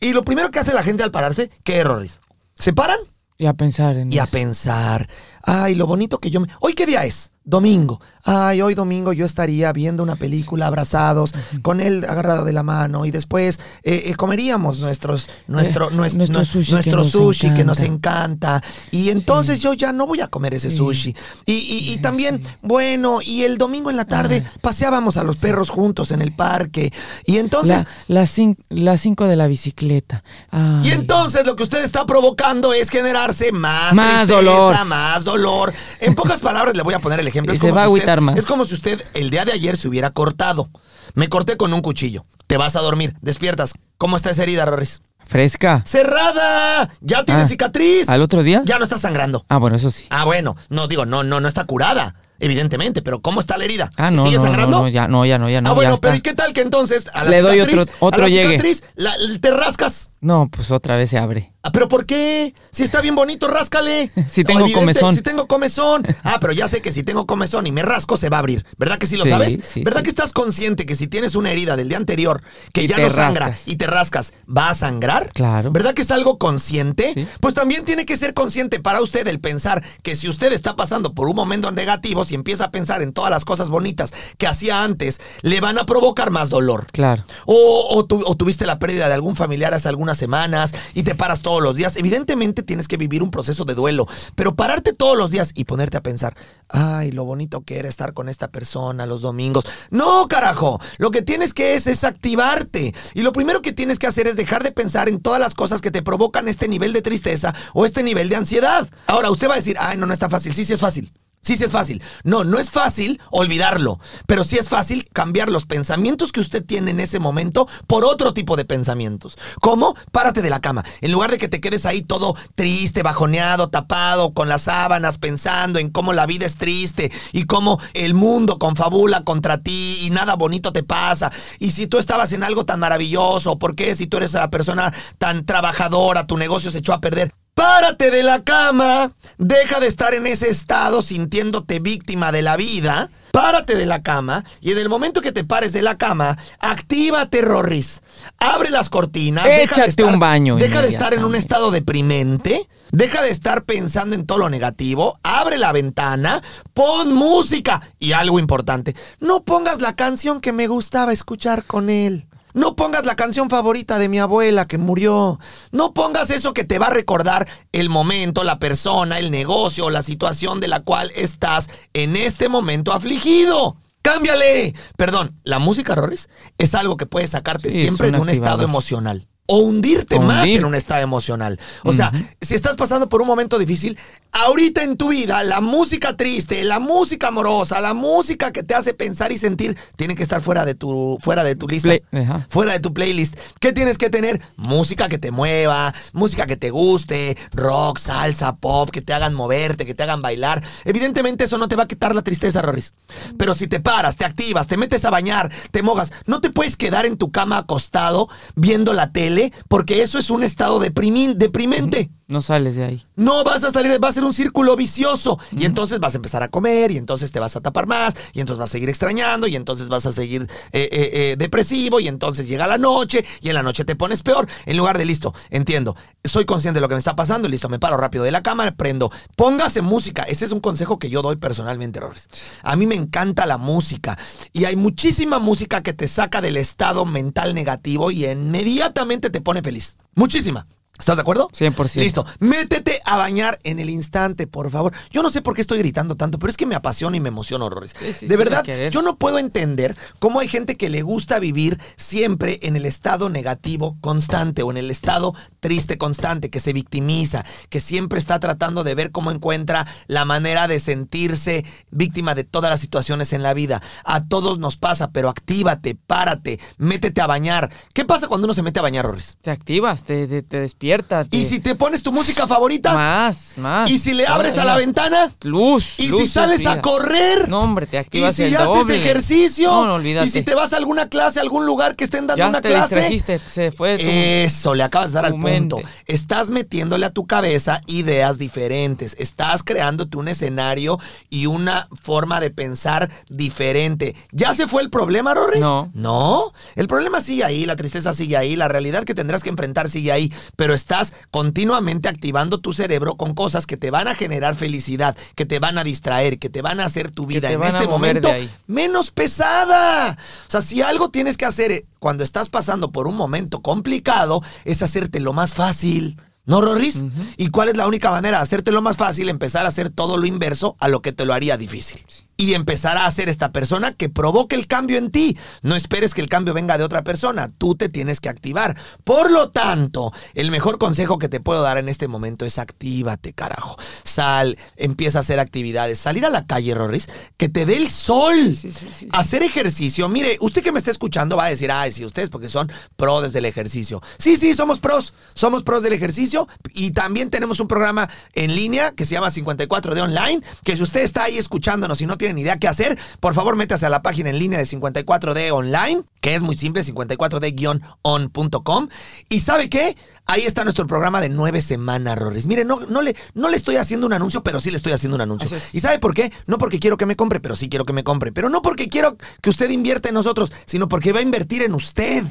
Y 0.00 0.14
lo 0.14 0.24
primero 0.24 0.50
que 0.50 0.58
hace 0.58 0.72
la 0.72 0.82
gente 0.82 1.02
al 1.02 1.10
pararse, 1.10 1.50
¿qué 1.64 1.76
errores? 1.76 2.20
¿Se 2.58 2.72
paran? 2.72 2.98
Y 3.36 3.44
a 3.44 3.52
pensar 3.52 3.96
en 3.98 4.10
Y 4.10 4.18
a 4.18 4.26
pensar, 4.26 5.06
ay, 5.42 5.74
lo 5.74 5.86
bonito 5.86 6.18
que 6.18 6.30
yo 6.30 6.40
me... 6.40 6.48
¿Hoy 6.60 6.72
qué 6.72 6.86
día 6.86 7.04
es? 7.04 7.32
Domingo. 7.48 8.00
Ay, 8.24 8.60
hoy 8.60 8.74
domingo 8.74 9.14
yo 9.14 9.24
estaría 9.24 9.72
viendo 9.72 10.02
una 10.02 10.16
película 10.16 10.66
abrazados, 10.66 11.34
con 11.62 11.80
él 11.80 12.04
agarrado 12.06 12.44
de 12.44 12.52
la 12.52 12.62
mano 12.62 13.06
y 13.06 13.10
después 13.10 13.58
eh, 13.82 14.02
eh, 14.06 14.14
comeríamos 14.16 14.80
nuestros, 14.80 15.30
nuestro, 15.46 15.86
Eh, 15.90 15.94
nues- 15.94 16.14
nuestro 16.14 16.40
nu- 16.40 16.44
sushi 16.44 16.76
que 16.82 16.90
nos 16.90 17.10
sushi 17.10 17.54
que 17.54 17.64
nos 17.64 17.80
encanta. 17.80 18.62
Y 18.90 19.08
entonces 19.08 19.60
yo 19.60 19.72
ya 19.72 19.94
no 19.94 20.06
voy 20.06 20.20
a 20.20 20.28
comer 20.28 20.52
ese 20.52 20.70
sushi. 20.70 21.16
Y, 21.46 21.52
y- 21.54 21.92
y 21.94 21.96
también, 21.98 22.42
bueno, 22.60 23.20
y 23.22 23.44
el 23.44 23.56
domingo 23.56 23.88
en 23.88 23.96
la 23.96 24.04
tarde 24.04 24.44
paseábamos 24.60 25.16
a 25.16 25.24
los 25.24 25.38
perros 25.38 25.70
juntos 25.70 26.10
en 26.10 26.20
el 26.20 26.32
parque. 26.32 26.92
Y 27.24 27.38
entonces... 27.38 27.84
La- 28.08 28.14
las 28.20 28.36
cin- 28.36 28.58
las 28.68 29.00
5 29.00 29.24
de 29.24 29.36
la 29.36 29.46
bicicleta. 29.46 30.22
Ay. 30.50 30.88
Y 30.88 30.90
entonces 30.92 31.46
lo 31.46 31.56
que 31.56 31.62
usted 31.62 31.82
está 31.82 32.04
provocando 32.04 32.74
es 32.74 32.90
generarse 32.90 33.52
más, 33.52 33.94
Más 33.94 34.26
tristeza, 34.26 34.34
dolor. 34.36 34.84
más 34.84 35.24
dolor. 35.24 35.72
En 36.00 36.14
pocas 36.14 36.40
palabras 36.40 36.74
le 36.76 36.82
voy 36.82 36.92
a 36.92 36.98
poner 36.98 37.20
el 37.20 37.26
ejemplo. 37.26 37.37
Y 37.46 37.50
Es 37.50 37.60
se 37.60 37.60
como 37.60 37.74
va 37.74 37.82
a 37.82 37.84
si 37.84 37.88
agüitar 37.88 38.20
más. 38.20 38.36
Es 38.36 38.44
como 38.46 38.64
si 38.66 38.74
usted 38.74 39.02
el 39.14 39.30
día 39.30 39.44
de 39.44 39.52
ayer 39.52 39.76
se 39.76 39.88
hubiera 39.88 40.10
cortado. 40.10 40.68
Me 41.14 41.28
corté 41.28 41.56
con 41.56 41.72
un 41.72 41.80
cuchillo. 41.80 42.24
Te 42.46 42.56
vas 42.56 42.76
a 42.76 42.80
dormir, 42.80 43.14
despiertas. 43.22 43.72
¿Cómo 43.98 44.16
está 44.16 44.30
esa 44.30 44.42
herida, 44.42 44.64
Rorris? 44.64 45.02
Fresca. 45.26 45.82
¡Cerrada! 45.84 46.88
¿Ya 47.00 47.22
tiene 47.24 47.42
Ah, 47.42 47.48
cicatriz? 47.48 48.08
¿al 48.08 48.22
otro 48.22 48.42
día? 48.42 48.62
Ya 48.64 48.78
no 48.78 48.84
está 48.84 48.98
sangrando. 48.98 49.44
Ah, 49.48 49.58
bueno, 49.58 49.76
eso 49.76 49.90
sí. 49.90 50.06
Ah, 50.10 50.24
bueno. 50.24 50.56
No, 50.70 50.88
digo, 50.88 51.04
no, 51.06 51.22
no, 51.22 51.40
no 51.40 51.48
está 51.48 51.64
curada. 51.64 52.14
Evidentemente, 52.40 53.02
pero 53.02 53.20
¿cómo 53.20 53.40
está 53.40 53.58
la 53.58 53.64
herida? 53.64 53.90
Ah, 53.96 54.10
no, 54.12 54.24
¿Sigue 54.24 54.36
no, 54.36 54.42
no, 54.42 54.48
sangrando? 54.48 54.78
no, 54.82 54.88
ya 54.88 55.08
no, 55.08 55.26
ya 55.26 55.38
no, 55.38 55.50
ya 55.50 55.60
no. 55.60 55.70
ah, 55.70 55.72
bueno, 55.74 55.98
pero 55.98 56.14
¿y 56.14 56.20
qué 56.20 56.34
tal 56.34 56.52
que 56.52 56.60
entonces 56.60 57.06
a 57.12 57.24
la 57.24 57.30
Le 57.30 57.40
doy 57.42 57.52
cicatriz, 57.54 57.80
otro- 57.80 57.94
otro 57.98 58.20
a 58.20 58.22
la 58.22 58.28
llegue. 58.28 58.48
cicatriz 58.50 58.84
la- 58.94 59.16
te 59.40 59.50
rascas? 59.50 60.10
No, 60.20 60.48
pues 60.50 60.70
otra 60.70 60.96
vez 60.96 61.10
se 61.10 61.18
abre. 61.18 61.52
Ah, 61.62 61.70
¿Pero 61.72 61.88
por 61.88 62.06
qué? 62.06 62.54
Si 62.70 62.82
está 62.82 63.00
bien 63.00 63.14
bonito, 63.14 63.46
ráscale. 63.48 64.10
Si 64.30 64.42
tengo 64.44 64.60
Evidente, 64.60 64.80
comezón. 64.80 65.14
Si 65.14 65.22
tengo 65.22 65.46
comezón. 65.46 66.06
Ah, 66.22 66.38
pero 66.40 66.52
ya 66.52 66.66
sé 66.68 66.80
que 66.82 66.92
si 66.92 67.02
tengo 67.02 67.26
comezón 67.26 67.66
y 67.66 67.72
me 67.72 67.82
rasco, 67.82 68.16
se 68.16 68.28
va 68.28 68.36
a 68.38 68.40
abrir. 68.40 68.64
¿Verdad 68.78 68.98
que 68.98 69.06
sí 69.06 69.16
lo 69.16 69.24
Sí, 69.24 69.30
sabes? 69.30 69.60
sí, 69.64 69.82
¿Verdad 69.82 70.00
sí. 70.00 70.04
que 70.04 70.10
estás 70.10 70.32
consciente 70.32 70.86
que 70.86 70.94
si 70.96 71.06
tienes 71.08 71.34
una 71.34 71.50
herida 71.52 71.76
del 71.76 71.88
día 71.88 71.98
anterior 71.98 72.42
que 72.72 72.82
Y 72.84 72.88
ya 72.88 72.98
no 72.98 73.10
sangra 73.10 73.46
rascas. 73.48 73.68
y 73.68 73.76
te 73.76 73.86
rascas, 73.86 74.32
va 74.48 74.70
a 74.70 74.74
sangrar? 74.74 75.30
Claro. 75.32 75.70
¿Verdad 75.72 75.94
que 75.94 76.02
es 76.02 76.10
algo 76.10 76.38
consciente? 76.38 77.28
Pues 77.40 77.54
también 77.54 77.84
tiene 77.84 78.06
que 78.06 78.16
ser 78.16 78.34
consciente 78.34 78.80
para 78.80 79.00
usted 79.00 79.26
el 79.28 79.40
pensar 79.40 79.84
que 80.02 80.16
si 80.16 80.28
usted 80.28 80.52
está 80.52 80.74
pasando 80.76 81.14
por 81.14 81.28
un 81.28 81.36
momento 81.36 81.70
negativo, 81.72 82.24
si 82.24 82.34
empieza 82.34 82.64
a 82.66 82.70
pensar 82.70 83.02
en 83.02 83.12
todas 83.12 83.30
las 83.30 83.44
cosas 83.44 83.68
bonitas 83.68 84.12
que 84.36 84.46
hacía 84.46 84.84
antes, 84.84 85.20
le 85.42 85.60
van 85.60 85.78
a 85.78 85.86
provocar 85.86 86.30
más 86.30 86.48
dolor. 86.50 86.86
Claro. 86.92 87.24
O, 87.46 87.86
o 87.90 88.04
tu- 88.06 88.22
o 88.26 88.36
tuviste 88.36 88.66
la 88.66 88.78
pérdida 88.78 89.08
de 89.08 89.14
algún 89.14 89.36
familiar 89.36 89.74
hace 89.74 89.88
algunas 90.08 90.18
semanas 90.18 90.72
y 90.94 91.02
te 91.02 91.14
paras 91.14 91.42
todos 91.42 91.62
los 91.62 91.76
días. 91.76 91.96
Evidentemente 91.96 92.62
tienes 92.62 92.88
que 92.88 92.96
vivir 92.96 93.22
un 93.22 93.30
proceso 93.30 93.64
de 93.64 93.74
duelo, 93.74 94.06
pero 94.34 94.54
pararte 94.54 94.92
todos 94.94 95.18
los 95.18 95.30
días 95.30 95.52
y 95.54 95.64
ponerte 95.64 95.98
a 95.98 96.02
pensar, 96.02 96.34
ay, 96.68 97.12
lo 97.12 97.24
bonito 97.24 97.60
que 97.60 97.78
era 97.78 97.88
estar 97.88 98.14
con 98.14 98.28
esta 98.28 98.48
persona 98.48 99.04
los 99.04 99.20
domingos. 99.20 99.66
No, 99.90 100.26
carajo, 100.26 100.80
lo 100.96 101.10
que 101.10 101.20
tienes 101.20 101.52
que 101.52 101.74
es, 101.74 101.86
es 101.86 102.04
activarte. 102.04 102.94
Y 103.14 103.22
lo 103.22 103.32
primero 103.32 103.60
que 103.60 103.72
tienes 103.72 103.98
que 103.98 104.06
hacer 104.06 104.26
es 104.26 104.36
dejar 104.36 104.62
de 104.62 104.72
pensar 104.72 105.08
en 105.08 105.20
todas 105.20 105.40
las 105.40 105.54
cosas 105.54 105.82
que 105.82 105.90
te 105.90 106.02
provocan 106.02 106.48
este 106.48 106.68
nivel 106.68 106.92
de 106.92 107.02
tristeza 107.02 107.54
o 107.74 107.84
este 107.84 108.02
nivel 108.02 108.30
de 108.30 108.36
ansiedad. 108.36 108.88
Ahora, 109.06 109.30
usted 109.30 109.48
va 109.48 109.54
a 109.54 109.56
decir, 109.56 109.76
ay, 109.78 109.98
no, 109.98 110.06
no 110.06 110.14
está 110.14 110.30
fácil. 110.30 110.54
Sí, 110.54 110.64
sí 110.64 110.72
es 110.72 110.80
fácil. 110.80 111.12
Sí, 111.48 111.56
sí 111.56 111.64
es 111.64 111.72
fácil. 111.72 112.02
No, 112.24 112.44
no 112.44 112.58
es 112.58 112.68
fácil 112.68 113.22
olvidarlo, 113.30 113.98
pero 114.26 114.44
sí 114.44 114.58
es 114.58 114.68
fácil 114.68 115.08
cambiar 115.14 115.48
los 115.48 115.64
pensamientos 115.64 116.30
que 116.30 116.40
usted 116.40 116.62
tiene 116.62 116.90
en 116.90 117.00
ese 117.00 117.20
momento 117.20 117.66
por 117.86 118.04
otro 118.04 118.34
tipo 118.34 118.54
de 118.54 118.66
pensamientos. 118.66 119.38
¿Cómo? 119.62 119.94
Párate 120.12 120.42
de 120.42 120.50
la 120.50 120.60
cama. 120.60 120.84
En 121.00 121.10
lugar 121.10 121.30
de 121.30 121.38
que 121.38 121.48
te 121.48 121.62
quedes 121.62 121.86
ahí 121.86 122.02
todo 122.02 122.36
triste, 122.54 123.02
bajoneado, 123.02 123.70
tapado, 123.70 124.34
con 124.34 124.50
las 124.50 124.64
sábanas, 124.64 125.16
pensando 125.16 125.78
en 125.78 125.88
cómo 125.88 126.12
la 126.12 126.26
vida 126.26 126.44
es 126.44 126.56
triste 126.56 127.10
y 127.32 127.44
cómo 127.44 127.80
el 127.94 128.12
mundo 128.12 128.58
confabula 128.58 129.24
contra 129.24 129.62
ti 129.62 130.00
y 130.02 130.10
nada 130.10 130.36
bonito 130.36 130.70
te 130.70 130.82
pasa. 130.82 131.32
Y 131.58 131.70
si 131.70 131.86
tú 131.86 131.96
estabas 131.96 132.30
en 132.32 132.44
algo 132.44 132.66
tan 132.66 132.78
maravilloso, 132.78 133.58
¿por 133.58 133.74
qué 133.74 133.96
si 133.96 134.06
tú 134.06 134.18
eres 134.18 134.34
la 134.34 134.50
persona 134.50 134.92
tan 135.16 135.46
trabajadora, 135.46 136.26
tu 136.26 136.36
negocio 136.36 136.70
se 136.70 136.80
echó 136.80 136.92
a 136.92 137.00
perder? 137.00 137.32
Párate 137.62 138.12
de 138.12 138.22
la 138.22 138.44
cama, 138.44 139.10
deja 139.36 139.80
de 139.80 139.88
estar 139.88 140.14
en 140.14 140.28
ese 140.28 140.48
estado 140.48 141.02
sintiéndote 141.02 141.80
víctima 141.80 142.30
de 142.30 142.40
la 142.42 142.56
vida. 142.56 143.10
Párate 143.32 143.74
de 143.74 143.84
la 143.84 144.00
cama 144.00 144.44
y 144.60 144.70
en 144.70 144.78
el 144.78 144.88
momento 144.88 145.20
que 145.20 145.32
te 145.32 145.42
pares 145.42 145.72
de 145.72 145.82
la 145.82 145.98
cama, 145.98 146.38
actívate, 146.60 147.42
Rorris. 147.42 148.00
Abre 148.38 148.70
las 148.70 148.88
cortinas. 148.88 149.42
deja 149.42 149.56
de 149.56 149.62
Échate 149.64 149.88
estar- 149.90 150.06
un 150.14 150.20
baño 150.20 150.54
Deja 150.54 150.82
de 150.82 150.88
estar 150.88 151.14
en 151.14 151.24
un 151.24 151.34
estado 151.34 151.72
deprimente. 151.72 152.68
Deja 152.92 153.22
de 153.22 153.30
estar 153.30 153.64
pensando 153.64 154.14
en 154.14 154.24
todo 154.24 154.38
lo 154.38 154.50
negativo. 154.50 155.18
Abre 155.24 155.58
la 155.58 155.72
ventana. 155.72 156.44
Pon 156.74 157.12
música. 157.12 157.82
Y 157.98 158.12
algo 158.12 158.38
importante, 158.38 158.94
no 159.18 159.42
pongas 159.42 159.80
la 159.80 159.96
canción 159.96 160.40
que 160.40 160.52
me 160.52 160.68
gustaba 160.68 161.12
escuchar 161.12 161.64
con 161.64 161.90
él. 161.90 162.27
No 162.58 162.74
pongas 162.74 163.06
la 163.06 163.14
canción 163.14 163.48
favorita 163.48 164.00
de 164.00 164.08
mi 164.08 164.18
abuela 164.18 164.66
que 164.66 164.78
murió. 164.78 165.38
No 165.70 165.94
pongas 165.94 166.30
eso 166.30 166.52
que 166.52 166.64
te 166.64 166.80
va 166.80 166.88
a 166.88 166.90
recordar 166.90 167.48
el 167.70 167.88
momento, 167.88 168.42
la 168.42 168.58
persona, 168.58 169.20
el 169.20 169.30
negocio 169.30 169.84
o 169.84 169.90
la 169.90 170.02
situación 170.02 170.58
de 170.58 170.66
la 170.66 170.80
cual 170.80 171.12
estás 171.14 171.70
en 171.92 172.16
este 172.16 172.48
momento 172.48 172.92
afligido. 172.92 173.76
¡Cámbiale! 174.02 174.74
Perdón, 174.96 175.38
la 175.44 175.60
música, 175.60 175.94
Rorris, 175.94 176.28
es 176.58 176.74
algo 176.74 176.96
que 176.96 177.06
puede 177.06 177.28
sacarte 177.28 177.70
Sí, 177.70 177.82
siempre 177.82 178.10
de 178.10 178.18
un 178.18 178.28
estado 178.28 178.64
emocional. 178.64 179.28
O 179.50 179.60
hundirte 179.60 180.18
más 180.20 180.42
Hundir. 180.44 180.58
en 180.58 180.66
un 180.66 180.74
estado 180.74 181.00
emocional. 181.00 181.58
O 181.82 181.94
sea, 181.94 182.12
si 182.40 182.54
estás 182.54 182.76
pasando 182.76 183.08
por 183.08 183.22
un 183.22 183.26
momento 183.26 183.58
difícil, 183.58 183.98
ahorita 184.32 184.82
en 184.82 184.98
tu 184.98 185.08
vida, 185.08 185.42
la 185.42 185.62
música 185.62 186.16
triste, 186.18 186.62
la 186.64 186.78
música 186.78 187.28
amorosa, 187.28 187.80
la 187.80 187.94
música 187.94 188.52
que 188.52 188.62
te 188.62 188.74
hace 188.74 188.92
pensar 188.92 189.32
y 189.32 189.38
sentir, 189.38 189.74
tiene 189.96 190.14
que 190.16 190.22
estar 190.22 190.42
fuera 190.42 190.66
de 190.66 190.74
tu, 190.74 191.18
fuera 191.22 191.44
de 191.44 191.56
tu 191.56 191.66
lista. 191.66 191.88
Play-. 191.88 192.02
Fuera 192.50 192.72
de 192.72 192.80
tu 192.80 192.92
playlist. 192.92 193.36
¿Qué 193.58 193.72
tienes 193.72 193.96
que 193.96 194.10
tener? 194.10 194.40
Música 194.56 195.08
que 195.08 195.16
te 195.18 195.30
mueva, 195.30 195.94
música 196.12 196.44
que 196.46 196.56
te 196.58 196.68
guste, 196.68 197.36
rock, 197.52 197.98
salsa, 197.98 198.56
pop, 198.56 198.90
que 198.90 199.00
te 199.00 199.14
hagan 199.14 199.32
moverte, 199.32 199.86
que 199.86 199.94
te 199.94 200.02
hagan 200.02 200.20
bailar. 200.20 200.62
Evidentemente 200.84 201.44
eso 201.44 201.56
no 201.56 201.68
te 201.68 201.76
va 201.76 201.84
a 201.84 201.88
quitar 201.88 202.14
la 202.14 202.22
tristeza, 202.22 202.60
Rorris. 202.60 202.92
Pero 203.38 203.54
si 203.54 203.66
te 203.66 203.80
paras, 203.80 204.16
te 204.16 204.26
activas, 204.26 204.66
te 204.66 204.76
metes 204.76 205.06
a 205.06 205.10
bañar, 205.10 205.50
te 205.70 205.82
mojas, 205.82 206.12
no 206.26 206.42
te 206.42 206.50
puedes 206.50 206.76
quedar 206.76 207.06
en 207.06 207.16
tu 207.16 207.30
cama 207.32 207.56
acostado 207.56 208.28
viendo 208.54 208.92
la 208.92 209.10
tele, 209.12 209.37
porque 209.68 210.02
eso 210.02 210.18
es 210.18 210.30
un 210.30 210.42
estado 210.42 210.78
deprimente. 210.80 212.10
No 212.28 212.42
sales 212.42 212.76
de 212.76 212.84
ahí. 212.84 213.06
No 213.16 213.42
vas 213.42 213.64
a 213.64 213.70
salir, 213.70 214.04
va 214.04 214.08
a 214.08 214.12
ser 214.12 214.22
un 214.22 214.34
círculo 214.34 214.76
vicioso. 214.76 215.38
Y 215.56 215.64
entonces 215.64 215.98
vas 215.98 216.12
a 216.12 216.18
empezar 216.18 216.42
a 216.42 216.48
comer, 216.48 216.90
y 216.90 216.98
entonces 216.98 217.32
te 217.32 217.40
vas 217.40 217.56
a 217.56 217.62
tapar 217.62 217.86
más, 217.86 218.14
y 218.34 218.40
entonces 218.40 218.58
vas 218.58 218.68
a 218.68 218.72
seguir 218.72 218.90
extrañando, 218.90 219.46
y 219.46 219.56
entonces 219.56 219.88
vas 219.88 220.04
a 220.04 220.12
seguir 220.12 220.42
eh, 220.42 220.88
eh, 220.92 221.10
eh, 221.12 221.36
depresivo, 221.38 222.00
y 222.00 222.08
entonces 222.08 222.46
llega 222.46 222.66
la 222.66 222.76
noche, 222.76 223.24
y 223.40 223.48
en 223.48 223.54
la 223.54 223.62
noche 223.62 223.86
te 223.86 223.96
pones 223.96 224.22
peor. 224.22 224.46
En 224.66 224.76
lugar 224.76 224.98
de 224.98 225.06
listo, 225.06 225.34
entiendo, 225.48 225.96
soy 226.22 226.44
consciente 226.44 226.76
de 226.76 226.80
lo 226.82 226.88
que 226.90 226.96
me 226.96 226.98
está 226.98 227.16
pasando, 227.16 227.48
y 227.48 227.50
listo, 227.50 227.70
me 227.70 227.78
paro 227.78 227.96
rápido 227.96 228.24
de 228.24 228.30
la 228.30 228.42
cama, 228.42 228.70
prendo. 228.72 229.10
Póngase 229.34 229.80
música. 229.80 230.24
Ese 230.24 230.44
es 230.44 230.52
un 230.52 230.60
consejo 230.60 230.98
que 230.98 231.08
yo 231.08 231.22
doy 231.22 231.36
personalmente, 231.36 231.98
Rorris. 231.98 232.28
A 232.62 232.76
mí 232.76 232.86
me 232.86 232.94
encanta 232.94 233.46
la 233.46 233.56
música, 233.56 234.18
y 234.52 234.66
hay 234.66 234.76
muchísima 234.76 235.38
música 235.38 235.82
que 235.82 235.94
te 235.94 236.06
saca 236.06 236.42
del 236.42 236.58
estado 236.58 237.06
mental 237.06 237.54
negativo 237.54 238.10
y 238.10 238.26
inmediatamente 238.26 239.30
te 239.30 239.40
pone 239.40 239.62
feliz. 239.62 239.96
Muchísima. 240.14 240.66
¿Estás 240.98 241.16
de 241.16 241.22
acuerdo? 241.22 241.48
100%. 241.50 241.94
Listo. 241.96 242.24
Métete 242.40 243.00
a 243.04 243.16
bañar 243.16 243.58
en 243.62 243.78
el 243.78 243.88
instante, 243.88 244.46
por 244.46 244.70
favor. 244.70 244.92
Yo 245.10 245.22
no 245.22 245.30
sé 245.30 245.42
por 245.42 245.54
qué 245.54 245.60
estoy 245.60 245.78
gritando 245.78 246.16
tanto, 246.16 246.38
pero 246.38 246.50
es 246.50 246.56
que 246.56 246.66
me 246.66 246.74
apasiona 246.74 247.16
y 247.16 247.20
me 247.20 247.28
emociona 247.28 247.64
horrores. 247.64 247.94
Sí, 247.98 248.12
sí, 248.12 248.26
de 248.26 248.36
verdad, 248.36 248.64
yo 248.90 249.02
no 249.02 249.16
puedo 249.16 249.38
entender 249.38 249.96
cómo 250.18 250.40
hay 250.40 250.48
gente 250.48 250.76
que 250.76 250.88
le 250.88 251.02
gusta 251.02 251.38
vivir 251.38 251.78
siempre 251.96 252.58
en 252.62 252.76
el 252.76 252.84
estado 252.84 253.30
negativo 253.30 253.96
constante 254.00 254.62
o 254.62 254.70
en 254.70 254.76
el 254.76 254.90
estado 254.90 255.34
triste 255.60 255.98
constante, 255.98 256.50
que 256.50 256.60
se 256.60 256.72
victimiza, 256.72 257.44
que 257.68 257.80
siempre 257.80 258.18
está 258.18 258.40
tratando 258.40 258.82
de 258.82 258.94
ver 258.94 259.12
cómo 259.12 259.30
encuentra 259.30 259.86
la 260.06 260.24
manera 260.24 260.66
de 260.66 260.80
sentirse 260.80 261.64
víctima 261.90 262.34
de 262.34 262.44
todas 262.44 262.70
las 262.70 262.80
situaciones 262.80 263.32
en 263.32 263.42
la 263.42 263.54
vida. 263.54 263.82
A 264.04 264.24
todos 264.24 264.58
nos 264.58 264.76
pasa, 264.76 265.10
pero 265.10 265.28
actívate, 265.28 265.94
párate, 265.94 266.58
métete 266.76 267.20
a 267.20 267.26
bañar. 267.26 267.70
¿Qué 267.94 268.04
pasa 268.04 268.26
cuando 268.26 268.46
uno 268.46 268.54
se 268.54 268.62
mete 268.62 268.80
a 268.80 268.82
bañar, 268.82 269.04
Rorris? 269.04 269.36
Te 269.40 269.50
activas, 269.50 270.04
te, 270.04 270.26
te, 270.26 270.42
te 270.42 270.58
despierta. 270.88 271.26
¿Y 271.30 271.44
si 271.44 271.60
te 271.60 271.74
pones 271.74 272.02
tu 272.02 272.12
música 272.12 272.46
favorita? 272.46 272.94
Más, 272.94 273.52
más. 273.56 273.90
¿Y 273.90 273.98
si 273.98 274.14
le 274.14 274.26
abres 274.26 274.56
a 274.58 274.64
la 274.64 274.76
ventana? 274.76 275.32
Luz. 275.42 275.98
¿Y 275.98 276.08
luz, 276.08 276.22
si 276.22 276.28
sales 276.28 276.66
a 276.66 276.80
correr? 276.80 277.48
No, 277.48 277.60
hombre, 277.60 277.86
te 277.86 277.96
¿Y 277.96 278.00
activas 278.00 278.34
si 278.34 278.44
el 278.44 278.56
haces 278.56 278.68
doble. 278.68 278.96
ejercicio? 278.96 279.68
No, 279.70 279.86
no, 279.86 279.94
olvídate. 279.94 280.26
¿Y 280.26 280.30
si 280.30 280.42
te 280.42 280.54
vas 280.54 280.72
a 280.72 280.76
alguna 280.76 281.08
clase, 281.08 281.38
a 281.38 281.42
algún 281.42 281.66
lugar 281.66 281.96
que 281.96 282.04
estén 282.04 282.26
dando 282.26 282.38
ya 282.38 282.48
una 282.48 282.60
te 282.60 282.68
clase? 282.68 283.08
distrajiste, 283.10 283.38
se 283.50 283.70
fue 283.72 283.98
tu... 283.98 284.04
Eso, 284.06 284.74
le 284.74 284.82
acabas 284.82 285.10
de 285.10 285.14
dar 285.16 285.26
al 285.26 285.32
punto. 285.32 285.76
mente. 285.76 285.82
Estás 286.06 286.50
metiéndole 286.50 287.06
a 287.06 287.10
tu 287.10 287.26
cabeza 287.26 287.80
ideas 287.86 288.38
diferentes. 288.38 289.14
Estás 289.18 289.62
creándote 289.62 290.16
un 290.16 290.28
escenario 290.28 290.98
y 291.30 291.46
una 291.46 291.88
forma 292.00 292.40
de 292.40 292.50
pensar 292.50 293.10
diferente. 293.28 294.14
¿Ya 294.32 294.54
se 294.54 294.66
fue 294.68 294.82
el 294.82 294.90
problema, 294.90 295.34
Rorris? 295.34 295.60
No. 295.60 295.90
No. 295.94 296.52
El 296.76 296.86
problema 296.88 297.20
sigue 297.20 297.44
ahí, 297.44 297.66
la 297.66 297.76
tristeza 297.76 298.14
sigue 298.14 298.36
ahí, 298.36 298.56
la 298.56 298.68
realidad 298.68 299.04
que 299.04 299.14
tendrás 299.14 299.42
que 299.42 299.50
enfrentar 299.50 299.88
sigue 299.88 300.12
ahí, 300.12 300.32
pero 300.56 300.74
estás 300.78 301.12
continuamente 301.30 302.08
activando 302.08 302.58
tu 302.60 302.72
cerebro 302.72 303.16
con 303.16 303.34
cosas 303.34 303.66
que 303.66 303.76
te 303.76 303.90
van 303.90 304.08
a 304.08 304.14
generar 304.14 304.54
felicidad, 304.54 305.16
que 305.34 305.44
te 305.44 305.58
van 305.58 305.76
a 305.76 305.84
distraer, 305.84 306.38
que 306.38 306.48
te 306.48 306.62
van 306.62 306.80
a 306.80 306.86
hacer 306.86 307.10
tu 307.10 307.26
vida 307.26 307.52
en 307.52 307.62
este 307.62 307.86
momento 307.86 308.30
menos 308.66 309.10
pesada. 309.10 310.16
O 310.46 310.50
sea, 310.50 310.62
si 310.62 310.80
algo 310.80 311.10
tienes 311.10 311.36
que 311.36 311.44
hacer 311.44 311.72
eh, 311.72 311.86
cuando 311.98 312.24
estás 312.24 312.48
pasando 312.48 312.90
por 312.90 313.06
un 313.06 313.16
momento 313.16 313.60
complicado, 313.60 314.42
es 314.64 314.82
hacértelo 314.82 315.32
más 315.32 315.52
fácil. 315.54 316.16
¿No, 316.46 316.62
Rorris? 316.62 317.04
¿Y 317.36 317.48
cuál 317.48 317.68
es 317.68 317.76
la 317.76 317.86
única 317.86 318.10
manera 318.10 318.38
de 318.38 318.42
hacértelo 318.42 318.80
más 318.80 318.96
fácil? 318.96 319.28
Empezar 319.28 319.66
a 319.66 319.68
hacer 319.68 319.90
todo 319.90 320.16
lo 320.16 320.26
inverso 320.26 320.76
a 320.80 320.88
lo 320.88 321.02
que 321.02 321.12
te 321.12 321.26
lo 321.26 321.34
haría 321.34 321.58
difícil. 321.58 322.00
Y 322.40 322.54
empezar 322.54 322.96
a 322.96 323.06
hacer 323.06 323.28
esta 323.28 323.50
persona 323.50 323.94
que 323.94 324.08
provoque 324.08 324.54
el 324.54 324.68
cambio 324.68 324.96
en 324.96 325.10
ti. 325.10 325.36
No 325.62 325.74
esperes 325.74 326.14
que 326.14 326.20
el 326.20 326.28
cambio 326.28 326.54
venga 326.54 326.78
de 326.78 326.84
otra 326.84 327.02
persona. 327.02 327.48
Tú 327.48 327.74
te 327.74 327.88
tienes 327.88 328.20
que 328.20 328.28
activar. 328.28 328.76
Por 329.02 329.32
lo 329.32 329.50
tanto, 329.50 330.12
el 330.34 330.52
mejor 330.52 330.78
consejo 330.78 331.18
que 331.18 331.28
te 331.28 331.40
puedo 331.40 331.62
dar 331.62 331.78
en 331.78 331.88
este 331.88 332.06
momento 332.06 332.46
es 332.46 332.60
actívate, 332.60 333.32
carajo. 333.32 333.76
Sal, 334.04 334.56
empieza 334.76 335.18
a 335.18 335.22
hacer 335.22 335.40
actividades. 335.40 335.98
Salir 335.98 336.24
a 336.24 336.30
la 336.30 336.46
calle, 336.46 336.76
Rorris, 336.76 337.08
que 337.36 337.48
te 337.48 337.66
dé 337.66 337.76
el 337.76 337.90
sol. 337.90 338.36
Sí, 338.54 338.54
sí, 338.54 338.70
sí, 338.70 338.88
sí. 338.96 339.08
Hacer 339.10 339.42
ejercicio. 339.42 340.08
Mire, 340.08 340.38
usted 340.40 340.62
que 340.62 340.70
me 340.70 340.78
está 340.78 340.92
escuchando 340.92 341.36
va 341.36 341.46
a 341.46 341.50
decir, 341.50 341.72
ay, 341.72 341.90
sí, 341.90 342.04
ustedes 342.04 342.30
porque 342.30 342.48
son 342.48 342.70
pros 342.96 343.32
del 343.32 343.46
ejercicio. 343.46 344.00
Sí, 344.16 344.36
sí, 344.36 344.54
somos 344.54 344.78
pros. 344.78 345.12
Somos 345.34 345.64
pros 345.64 345.82
del 345.82 345.92
ejercicio. 345.92 346.46
Y 346.72 346.92
también 346.92 347.30
tenemos 347.30 347.58
un 347.58 347.66
programa 347.66 348.08
en 348.34 348.54
línea 348.54 348.92
que 348.92 349.04
se 349.04 349.14
llama 349.14 349.32
54 349.32 349.96
de 349.96 350.02
online, 350.02 350.40
que 350.62 350.76
si 350.76 350.84
usted 350.84 351.00
está 351.00 351.24
ahí 351.24 351.36
escuchándonos 351.36 352.00
y 352.00 352.06
no 352.06 352.16
tiene 352.16 352.27
tienen 352.28 352.42
idea 352.42 352.58
qué 352.58 352.68
hacer, 352.68 352.98
por 353.20 353.32
favor 353.32 353.56
métase 353.56 353.86
a 353.86 353.88
la 353.88 354.02
página 354.02 354.28
en 354.28 354.38
línea 354.38 354.58
de 354.58 354.66
54D 354.66 355.50
online, 355.50 356.02
que 356.20 356.34
es 356.34 356.42
muy 356.42 356.58
simple, 356.58 356.84
54D-on.com. 356.84 358.88
Y 359.30 359.40
¿sabe 359.40 359.70
qué? 359.70 359.96
Ahí 360.26 360.42
está 360.42 360.64
nuestro 360.64 360.86
programa 360.86 361.22
de 361.22 361.30
nueve 361.30 361.62
semanas, 361.62 362.18
Rorris. 362.18 362.46
Mire, 362.46 362.66
no, 362.66 362.80
no, 362.80 363.00
le, 363.00 363.16
no 363.32 363.48
le 363.48 363.56
estoy 363.56 363.76
haciendo 363.76 364.06
un 364.06 364.12
anuncio, 364.12 364.42
pero 364.42 364.60
sí 364.60 364.70
le 364.70 364.76
estoy 364.76 364.92
haciendo 364.92 365.14
un 365.14 365.22
anuncio. 365.22 365.56
¿Y 365.72 365.80
sabe 365.80 365.98
por 365.98 366.12
qué? 366.12 366.30
No 366.46 366.58
porque 366.58 366.78
quiero 366.78 366.98
que 366.98 367.06
me 367.06 367.16
compre, 367.16 367.40
pero 367.40 367.56
sí 367.56 367.70
quiero 367.70 367.86
que 367.86 367.94
me 367.94 368.04
compre. 368.04 368.30
Pero 368.30 368.50
no 368.50 368.60
porque 368.60 368.88
quiero 368.88 369.16
que 369.40 369.48
usted 369.48 369.70
invierta 369.70 370.08
en 370.08 370.14
nosotros, 370.14 370.52
sino 370.66 370.86
porque 370.86 371.12
va 371.12 371.20
a 371.20 371.22
invertir 371.22 371.62
en 371.62 371.74
usted. 371.74 372.24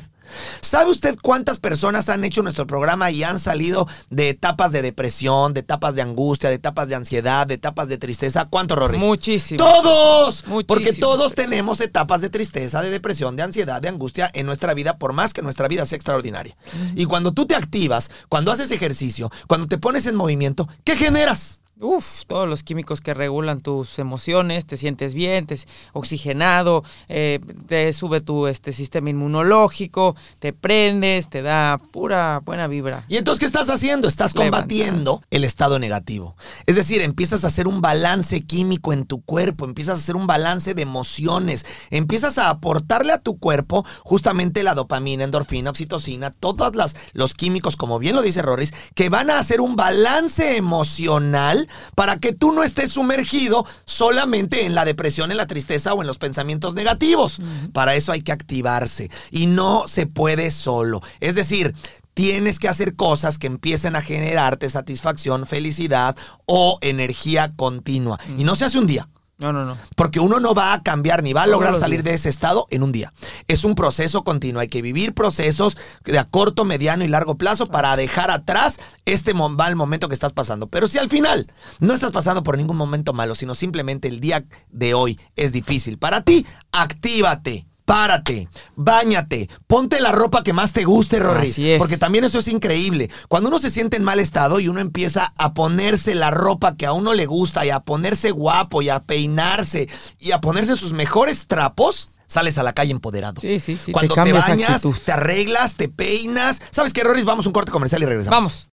¿Sabe 0.62 0.92
usted 0.92 1.18
cuántas 1.22 1.60
personas 1.60 2.10
han 2.10 2.24
hecho 2.24 2.44
nuestro 2.44 2.68
programa 2.68 3.12
y 3.12 3.24
han 3.24 3.40
salido 3.40 3.88
de 4.10 4.30
etapas 4.30 4.72
de 4.72 4.82
depresión, 4.82 5.54
de 5.54 5.62
etapas 5.62 5.96
de 5.96 6.02
angustia, 6.02 6.50
de 6.50 6.56
etapas 6.56 6.88
de 6.88 6.96
ansiedad, 6.96 7.48
de 7.48 7.56
etapas 7.56 7.88
de 7.88 7.98
tristeza? 7.98 8.46
¿Cuántos, 8.46 8.78
Rorris? 8.78 9.00
Muchísimo. 9.00 9.58
¡Todos! 9.58 10.46
Muchísimo, 10.48 10.68
Porque 10.68 10.94
todos 10.94 11.36
tenemos 11.36 11.82
etapas 11.82 12.22
de 12.22 12.30
tristeza, 12.30 12.82
de 12.82 12.90
depresión, 12.90 13.36
de 13.36 13.44
ansiedad, 13.44 13.82
de 13.82 13.90
angustia 13.90 14.30
en 14.34 14.46
nuestra 14.46 14.74
vida, 14.74 14.98
por 14.98 15.14
más 15.14 15.34
que 15.34 15.42
nuestra 15.42 15.68
vida 15.68 15.86
sea 15.86 15.96
extraordinaria. 15.96 16.56
Y 16.96 17.06
cuando 17.06 17.32
tú 17.32 17.46
te 17.46 17.56
activas, 17.56 18.12
cuando 18.30 18.52
haces 18.52 18.72
ejercicio, 18.72 19.32
cuando 19.48 19.68
te 19.68 19.78
pones 19.78 20.06
en 20.06 20.16
movimiento, 20.16 20.68
¿qué 20.84 20.96
generas? 20.96 21.60
Uf, 21.80 22.24
todos 22.26 22.50
los 22.50 22.64
químicos 22.64 23.02
que 23.02 23.14
regulan 23.14 23.62
tus 23.62 24.00
emociones, 24.00 24.66
te 24.66 24.78
sientes 24.78 25.14
bien, 25.14 25.46
te 25.46 25.54
s- 25.54 25.68
oxigenado, 25.94 26.84
eh, 27.08 27.40
te 27.68 27.94
sube 27.94 28.20
tu 28.20 28.48
este, 28.48 28.74
sistema 28.74 29.12
inmunológico, 29.12 30.16
te 30.40 30.54
prendes, 30.54 31.30
te 31.30 31.44
da 31.44 31.78
pura 31.92 32.42
buena 32.44 32.66
vibra. 32.66 33.06
Y 33.08 33.18
entonces, 33.18 33.42
¿qué 33.42 33.46
estás 33.46 33.70
haciendo? 33.70 34.08
Estás 34.08 34.34
combatiendo 34.34 35.22
el 35.30 35.44
estado 35.44 35.78
negativo. 35.78 36.36
Es 36.66 36.76
decir, 36.78 37.02
empiezas 37.04 37.44
a 37.44 37.48
hacer 37.48 37.68
un 37.68 37.80
balance 37.80 38.42
químico 38.42 38.92
en 38.92 39.06
tu 39.06 39.22
cuerpo, 39.22 39.66
empiezas 39.66 40.00
a 40.00 40.02
hacer 40.02 40.16
un 40.16 40.26
balance 40.26 40.74
de 40.74 40.82
emociones, 40.82 41.64
empiezas 41.92 42.40
a 42.40 42.50
aportarle 42.50 43.14
a 43.14 43.20
tu 43.20 43.38
cuerpo 43.38 43.86
justamente 44.02 44.64
la 44.64 44.74
dopamina, 44.74 45.26
endorfina, 45.26 45.70
oxitocina, 45.70 46.32
todos 46.32 46.74
los 47.14 47.34
químicos, 47.36 47.78
como 47.78 48.00
bien 48.00 48.16
lo 48.16 48.24
dice 48.24 48.42
Rorris, 48.42 48.74
que 48.96 49.10
van 49.10 49.30
a 49.30 49.38
hacer 49.38 49.62
un 49.62 49.76
balance 49.76 50.58
emocional 50.58 51.67
para 51.96 52.18
que 52.18 52.34
tú 52.34 52.52
no 52.52 52.64
estés 52.64 52.92
sumergido 52.92 53.66
solamente 53.86 54.66
en 54.66 54.76
la 54.76 54.86
depresión, 54.86 55.32
en 55.32 55.38
la 55.38 55.48
tristeza 55.48 55.94
o 55.94 56.02
en 56.02 56.08
los 56.08 56.18
pensamientos 56.18 56.74
negativos. 56.74 57.40
Para 57.74 57.96
eso 57.96 58.12
hay 58.12 58.22
que 58.22 58.32
activarse 58.32 59.10
y 59.32 59.48
no 59.48 59.88
se 59.88 60.08
puede 60.08 60.52
solo. 60.52 61.02
Es 61.20 61.36
decir, 61.36 61.74
tienes 62.14 62.58
que 62.60 62.68
hacer 62.68 62.96
cosas 62.96 63.38
que 63.38 63.48
empiecen 63.48 63.96
a 63.96 64.02
generarte 64.02 64.70
satisfacción, 64.70 65.46
felicidad 65.46 66.16
o 66.46 66.80
energía 66.82 67.52
continua. 67.56 68.20
Y 68.38 68.44
no 68.44 68.56
se 68.56 68.66
hace 68.66 68.80
un 68.80 68.88
día. 68.88 69.08
No, 69.40 69.54
no, 69.54 69.66
no. 69.66 69.78
Porque 69.96 70.20
uno 70.20 70.40
no 70.40 70.56
va 70.56 70.74
a 70.74 70.82
cambiar 70.82 71.22
ni 71.22 71.32
va 71.32 71.44
a 71.44 71.48
lograr 71.48 71.76
salir 71.76 72.02
días. 72.02 72.06
de 72.06 72.14
ese 72.16 72.30
estado 72.30 72.66
en 72.72 72.82
un 72.82 72.92
día. 72.92 73.14
Es 73.48 73.64
un 73.64 73.76
proceso 73.76 74.24
continuo. 74.24 74.62
Hay 74.62 74.68
que 74.68 74.82
vivir 74.82 75.14
procesos 75.14 75.78
de 76.06 76.18
a 76.18 76.24
corto, 76.24 76.66
mediano 76.66 77.04
y 77.04 77.08
largo 77.08 77.38
plazo 77.38 77.68
para 77.68 77.96
dejar 77.96 78.32
atrás 78.32 78.80
este 79.06 79.36
mal 79.36 79.76
momento 79.76 80.08
que 80.08 80.16
estás 80.16 80.34
pasando. 80.34 80.68
Pero 80.68 80.88
si 80.88 80.98
al 80.98 81.10
final 81.10 81.52
no 81.80 81.94
estás 81.94 82.12
pasando 82.12 82.42
por 82.42 82.58
ningún 82.58 82.78
momento 82.78 83.14
malo, 83.14 83.36
sino 83.36 83.54
simplemente 83.54 84.08
el 84.08 84.20
día 84.20 84.44
de 84.70 84.96
hoy 84.96 85.20
es 85.36 85.52
difícil 85.52 86.00
para 86.00 86.22
ti, 86.22 86.46
actívate. 86.72 87.68
Párate, 87.88 88.50
báñate, 88.76 89.50
ponte 89.66 90.02
la 90.02 90.12
ropa 90.12 90.44
que 90.44 90.52
más 90.52 90.74
te 90.74 90.84
guste, 90.84 91.20
Rorris. 91.22 91.52
Así 91.52 91.72
es. 91.72 91.80
Porque 91.80 91.98
también 91.98 92.26
eso 92.26 92.40
es 92.40 92.50
increíble. 92.50 93.10
Cuando 93.30 93.48
uno 93.48 93.60
se 93.60 93.70
siente 93.70 93.96
en 93.96 94.04
mal 94.04 94.20
estado 94.20 94.60
y 94.60 94.68
uno 94.68 94.82
empieza 94.82 95.34
a 95.38 95.54
ponerse 95.54 96.14
la 96.14 96.30
ropa 96.30 96.76
que 96.76 96.86
a 96.86 96.92
uno 96.92 97.14
le 97.14 97.26
gusta 97.26 97.66
y 97.66 97.70
a 97.70 97.80
ponerse 97.80 98.32
guapo 98.32 98.82
y 98.82 98.90
a 98.90 99.04
peinarse 99.04 99.88
y 100.20 100.32
a 100.34 100.42
ponerse 100.42 100.76
sus 100.76 100.92
mejores 100.92 101.46
trapos, 101.48 102.12
sales 102.26 102.58
a 102.58 102.64
la 102.64 102.74
calle 102.74 102.92
empoderado. 102.92 103.40
Sí, 103.40 103.58
sí, 103.62 103.80
sí, 103.82 103.94
Cuando 103.94 104.16
te, 104.16 104.34
bañas, 104.34 104.70
actitud. 104.70 104.98
te 105.06 105.14
arreglas, 105.14 105.76
te 105.76 105.88
peinas. 105.88 106.62
¿Sabes 106.72 106.92
qué, 106.92 107.06
Rorris? 107.06 107.24
Vamos 107.24 107.46
a 107.46 107.50
un 107.50 107.54
corte 107.54 107.72
comercial 107.72 108.02
y 108.02 108.06
regresamos. 108.06 108.38
Vamos. 108.38 108.70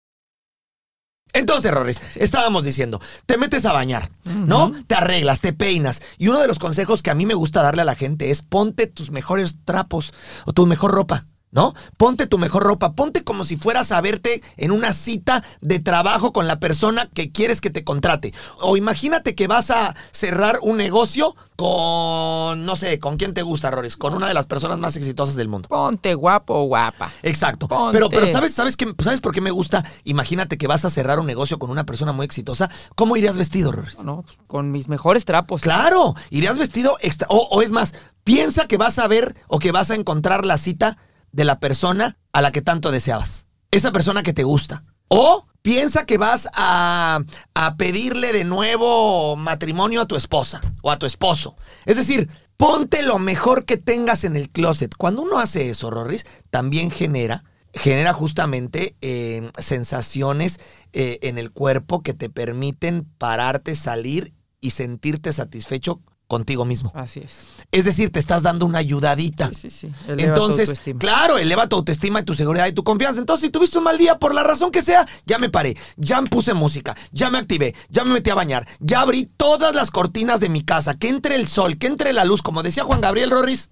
Entonces, 1.32 1.70
Rorris, 1.70 2.00
estábamos 2.16 2.64
diciendo, 2.64 3.00
te 3.26 3.36
metes 3.36 3.64
a 3.64 3.72
bañar, 3.72 4.08
¿no? 4.24 4.72
Te 4.86 4.94
arreglas, 4.94 5.40
te 5.40 5.52
peinas. 5.52 6.00
Y 6.16 6.28
uno 6.28 6.40
de 6.40 6.48
los 6.48 6.58
consejos 6.58 7.02
que 7.02 7.10
a 7.10 7.14
mí 7.14 7.26
me 7.26 7.34
gusta 7.34 7.62
darle 7.62 7.82
a 7.82 7.84
la 7.84 7.94
gente 7.94 8.30
es 8.30 8.42
ponte 8.42 8.86
tus 8.86 9.10
mejores 9.10 9.56
trapos 9.64 10.12
o 10.46 10.52
tu 10.52 10.66
mejor 10.66 10.92
ropa. 10.92 11.26
¿No? 11.50 11.72
Ponte 11.96 12.26
tu 12.26 12.36
mejor 12.36 12.62
ropa, 12.62 12.92
ponte 12.92 13.24
como 13.24 13.42
si 13.44 13.56
fueras 13.56 13.90
a 13.90 14.00
verte 14.02 14.42
en 14.58 14.70
una 14.70 14.92
cita 14.92 15.42
de 15.62 15.78
trabajo 15.78 16.32
con 16.34 16.46
la 16.46 16.60
persona 16.60 17.08
que 17.14 17.32
quieres 17.32 17.62
que 17.62 17.70
te 17.70 17.84
contrate. 17.84 18.34
O 18.60 18.76
imagínate 18.76 19.34
que 19.34 19.46
vas 19.46 19.70
a 19.70 19.96
cerrar 20.12 20.58
un 20.60 20.76
negocio 20.76 21.34
con, 21.56 22.66
no 22.66 22.76
sé, 22.76 22.98
con 22.98 23.16
quién 23.16 23.32
te 23.32 23.40
gusta, 23.42 23.70
Rorris, 23.70 23.96
con 23.96 24.14
una 24.14 24.28
de 24.28 24.34
las 24.34 24.46
personas 24.46 24.78
más 24.78 24.96
exitosas 24.96 25.36
del 25.36 25.48
mundo. 25.48 25.68
Ponte 25.70 26.14
guapo 26.14 26.54
o 26.54 26.64
guapa. 26.66 27.10
Exacto. 27.22 27.66
Ponte. 27.66 27.92
Pero, 27.96 28.10
pero 28.10 28.28
¿sabes, 28.28 28.52
sabes, 28.54 28.76
qué, 28.76 28.94
¿sabes 29.02 29.20
por 29.20 29.32
qué 29.32 29.40
me 29.40 29.50
gusta? 29.50 29.84
Imagínate 30.04 30.58
que 30.58 30.66
vas 30.66 30.84
a 30.84 30.90
cerrar 30.90 31.18
un 31.18 31.26
negocio 31.26 31.58
con 31.58 31.70
una 31.70 31.84
persona 31.84 32.12
muy 32.12 32.26
exitosa. 32.26 32.68
¿Cómo 32.94 33.16
irías 33.16 33.38
vestido, 33.38 33.72
Rorris? 33.72 33.96
No, 33.98 34.04
no, 34.04 34.22
pues, 34.22 34.38
con 34.46 34.70
mis 34.70 34.88
mejores 34.88 35.24
trapos. 35.24 35.62
Claro, 35.62 36.14
irías 36.30 36.58
vestido 36.58 36.98
extra- 37.00 37.28
o, 37.30 37.48
o 37.50 37.62
es 37.62 37.70
más, 37.72 37.94
piensa 38.22 38.66
que 38.68 38.76
vas 38.76 38.98
a 38.98 39.08
ver 39.08 39.34
o 39.48 39.58
que 39.58 39.72
vas 39.72 39.90
a 39.90 39.94
encontrar 39.94 40.44
la 40.44 40.58
cita 40.58 40.98
de 41.32 41.44
la 41.44 41.60
persona 41.60 42.18
a 42.32 42.42
la 42.42 42.52
que 42.52 42.62
tanto 42.62 42.90
deseabas. 42.90 43.46
Esa 43.70 43.92
persona 43.92 44.22
que 44.22 44.32
te 44.32 44.44
gusta. 44.44 44.84
O 45.08 45.46
piensa 45.62 46.06
que 46.06 46.18
vas 46.18 46.48
a, 46.52 47.20
a 47.54 47.76
pedirle 47.76 48.32
de 48.32 48.44
nuevo 48.44 49.36
matrimonio 49.36 50.02
a 50.02 50.06
tu 50.06 50.16
esposa 50.16 50.60
o 50.82 50.90
a 50.90 50.98
tu 50.98 51.06
esposo. 51.06 51.56
Es 51.86 51.96
decir, 51.96 52.28
ponte 52.56 53.02
lo 53.02 53.18
mejor 53.18 53.64
que 53.64 53.76
tengas 53.76 54.24
en 54.24 54.36
el 54.36 54.50
closet. 54.50 54.94
Cuando 54.96 55.22
uno 55.22 55.38
hace 55.38 55.70
eso, 55.70 55.90
Rorris, 55.90 56.26
también 56.50 56.90
genera 56.90 57.44
genera 57.74 58.12
justamente 58.12 58.96
eh, 59.00 59.50
sensaciones 59.58 60.58
eh, 60.92 61.18
en 61.22 61.38
el 61.38 61.50
cuerpo 61.50 62.02
que 62.02 62.14
te 62.14 62.28
permiten 62.28 63.04
pararte, 63.18 63.74
salir 63.74 64.34
y 64.60 64.70
sentirte 64.70 65.32
satisfecho 65.32 66.00
contigo 66.28 66.64
mismo. 66.64 66.92
Así 66.94 67.20
es. 67.20 67.48
Es 67.72 67.84
decir, 67.84 68.12
te 68.12 68.20
estás 68.20 68.42
dando 68.42 68.66
una 68.66 68.78
ayudadita. 68.78 69.48
Sí, 69.48 69.70
sí, 69.70 69.88
sí. 69.88 69.92
Eleva 70.06 70.28
Entonces, 70.28 70.80
claro, 70.98 71.38
eleva 71.38 71.66
tu 71.68 71.76
autoestima 71.76 72.20
y 72.20 72.22
tu 72.22 72.34
seguridad 72.34 72.66
y 72.66 72.72
tu 72.72 72.84
confianza. 72.84 73.18
Entonces, 73.18 73.46
si 73.46 73.50
tuviste 73.50 73.78
un 73.78 73.84
mal 73.84 73.98
día, 73.98 74.18
por 74.18 74.34
la 74.34 74.44
razón 74.44 74.70
que 74.70 74.82
sea, 74.82 75.08
ya 75.26 75.38
me 75.38 75.48
paré, 75.48 75.76
ya 75.96 76.20
me 76.20 76.28
puse 76.28 76.54
música, 76.54 76.94
ya 77.10 77.30
me 77.30 77.38
activé, 77.38 77.74
ya 77.88 78.04
me 78.04 78.12
metí 78.12 78.30
a 78.30 78.34
bañar, 78.34 78.68
ya 78.78 79.00
abrí 79.00 79.28
todas 79.36 79.74
las 79.74 79.90
cortinas 79.90 80.38
de 80.38 80.50
mi 80.50 80.62
casa, 80.62 80.94
que 80.94 81.08
entre 81.08 81.34
el 81.34 81.48
sol, 81.48 81.78
que 81.78 81.86
entre 81.86 82.12
la 82.12 82.24
luz, 82.24 82.42
como 82.42 82.62
decía 82.62 82.84
Juan 82.84 83.00
Gabriel 83.00 83.30
Rorris. 83.30 83.70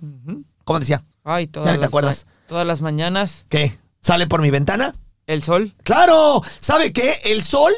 ¿Cómo 0.65 0.81
decía? 0.81 1.05
Ay, 1.23 1.47
todas 1.47 1.67
Ya 1.67 1.73
ni 1.73 1.79
te 1.79 1.83
las 1.83 1.89
acuerdas. 1.89 2.27
Todas 2.49 2.67
las 2.67 2.81
mañanas, 2.81 3.45
¿Qué? 3.49 3.79
¿Sale 4.01 4.27
por 4.27 4.41
mi 4.41 4.51
ventana? 4.51 4.95
el 5.27 5.43
sol. 5.43 5.75
Claro, 5.83 6.43
¿sabe 6.61 6.93
qué? 6.93 7.17
El 7.25 7.43
sol 7.43 7.73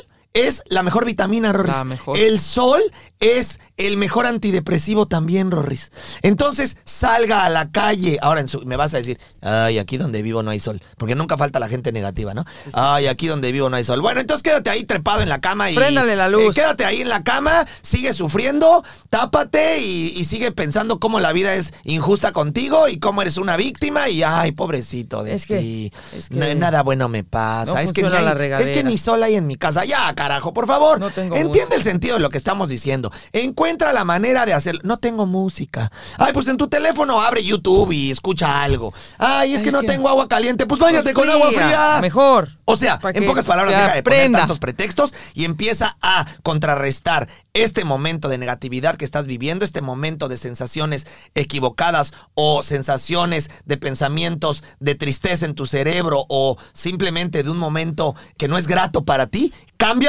es 0.46 0.62
la 0.68 0.82
mejor 0.82 1.04
vitamina, 1.04 1.52
Rorris. 1.52 1.76
La 1.76 1.84
mejor. 1.84 2.18
El 2.18 2.38
sol 2.40 2.80
es 3.20 3.58
el 3.76 3.96
mejor 3.96 4.26
antidepresivo 4.26 5.06
también, 5.06 5.50
Rorris. 5.50 5.90
Entonces, 6.22 6.76
salga 6.84 7.44
a 7.44 7.48
la 7.48 7.70
calle. 7.70 8.18
Ahora 8.22 8.40
en 8.40 8.48
su- 8.48 8.62
me 8.64 8.76
vas 8.76 8.94
a 8.94 8.98
decir, 8.98 9.18
ay, 9.42 9.78
aquí 9.78 9.96
donde 9.96 10.22
vivo 10.22 10.42
no 10.42 10.50
hay 10.50 10.60
sol. 10.60 10.80
Porque 10.96 11.14
nunca 11.14 11.36
falta 11.36 11.58
la 11.58 11.68
gente 11.68 11.92
negativa, 11.92 12.34
¿no? 12.34 12.44
Ay, 12.72 13.06
aquí 13.06 13.26
donde 13.26 13.50
vivo 13.52 13.68
no 13.70 13.76
hay 13.76 13.84
sol. 13.84 14.00
Bueno, 14.00 14.20
entonces 14.20 14.42
quédate 14.42 14.70
ahí 14.70 14.84
trepado 14.84 15.22
en 15.22 15.28
la 15.28 15.40
cama 15.40 15.70
y. 15.70 15.74
Préndale 15.74 16.14
la 16.16 16.28
luz. 16.28 16.50
eh, 16.56 16.60
quédate 16.60 16.84
ahí 16.84 17.00
en 17.00 17.08
la 17.08 17.22
cama, 17.24 17.66
sigue 17.82 18.12
sufriendo, 18.14 18.84
tápate 19.10 19.80
y, 19.80 20.12
y 20.16 20.24
sigue 20.24 20.52
pensando 20.52 21.00
cómo 21.00 21.18
la 21.20 21.32
vida 21.32 21.54
es 21.54 21.72
injusta 21.84 22.32
contigo 22.32 22.88
y 22.88 22.98
cómo 22.98 23.22
eres 23.22 23.36
una 23.36 23.56
víctima 23.56 24.08
y, 24.08 24.22
ay, 24.22 24.52
pobrecito 24.52 25.24
de 25.24 25.34
Es 25.34 25.46
que- 25.46 25.90
es 26.16 26.30
nada 26.56 26.82
bueno 26.82 27.08
me 27.08 27.24
pasa. 27.24 27.72
no 27.72 27.78
es, 27.78 27.92
que 27.92 28.02
ni 28.02 28.08
la 28.10 28.60
es 28.60 28.70
que 28.70 28.84
ni 28.84 28.98
sol 28.98 29.22
hay 29.22 29.34
en 29.34 29.46
mi 29.46 29.56
casa. 29.56 29.84
Ya, 29.84 30.14
carajo, 30.28 30.52
por 30.52 30.66
favor. 30.66 31.00
No 31.00 31.10
tengo 31.10 31.34
Entiende 31.36 31.60
música. 31.60 31.74
el 31.76 31.82
sentido 31.82 32.14
de 32.16 32.20
lo 32.20 32.28
que 32.28 32.36
estamos 32.36 32.68
diciendo. 32.68 33.10
Encuentra 33.32 33.92
la 33.94 34.04
manera 34.04 34.44
de 34.44 34.52
hacerlo. 34.52 34.82
No 34.84 34.98
tengo 34.98 35.24
música. 35.24 35.90
Ay, 36.18 36.32
pues 36.34 36.46
en 36.48 36.58
tu 36.58 36.68
teléfono 36.68 37.20
abre 37.22 37.42
YouTube 37.42 37.92
y 37.92 38.10
escucha 38.10 38.62
algo. 38.62 38.92
Ay, 39.16 39.54
es 39.54 39.58
Ay, 39.60 39.64
que 39.64 39.72
no 39.72 39.82
tengo 39.82 40.08
agua 40.08 40.28
caliente. 40.28 40.66
Pues 40.66 40.78
váyate 40.80 41.14
Pues 41.14 41.26
con 41.26 41.30
agua 41.34 41.48
fría. 41.50 41.98
Mejor. 42.02 42.50
O 42.66 42.76
sea, 42.76 42.98
en 43.14 43.24
pocas 43.24 43.46
palabras, 43.46 43.74
deja 43.74 43.94
de 43.94 44.02
poner 44.02 44.30
tantos 44.30 44.58
pretextos 44.58 45.14
y 45.32 45.46
empieza 45.46 45.96
a 46.02 46.26
contrarrestar 46.42 47.26
este 47.54 47.86
momento 47.86 48.28
de 48.28 48.36
negatividad 48.36 48.96
que 48.96 49.06
estás 49.06 49.26
viviendo, 49.26 49.64
este 49.64 49.80
momento 49.80 50.28
de 50.28 50.36
sensaciones 50.36 51.06
equivocadas 51.34 52.12
o 52.34 52.62
sensaciones 52.62 53.50
de 53.64 53.78
pensamientos 53.78 54.62
de 54.80 54.94
tristeza 54.94 55.46
en 55.46 55.54
tu 55.54 55.64
cerebro 55.64 56.26
o 56.28 56.58
simplemente 56.74 57.42
de 57.42 57.50
un 57.50 57.56
momento 57.56 58.14
que 58.36 58.48
no 58.48 58.58
es 58.58 58.66
grato 58.66 59.06
para 59.06 59.26
ti. 59.28 59.52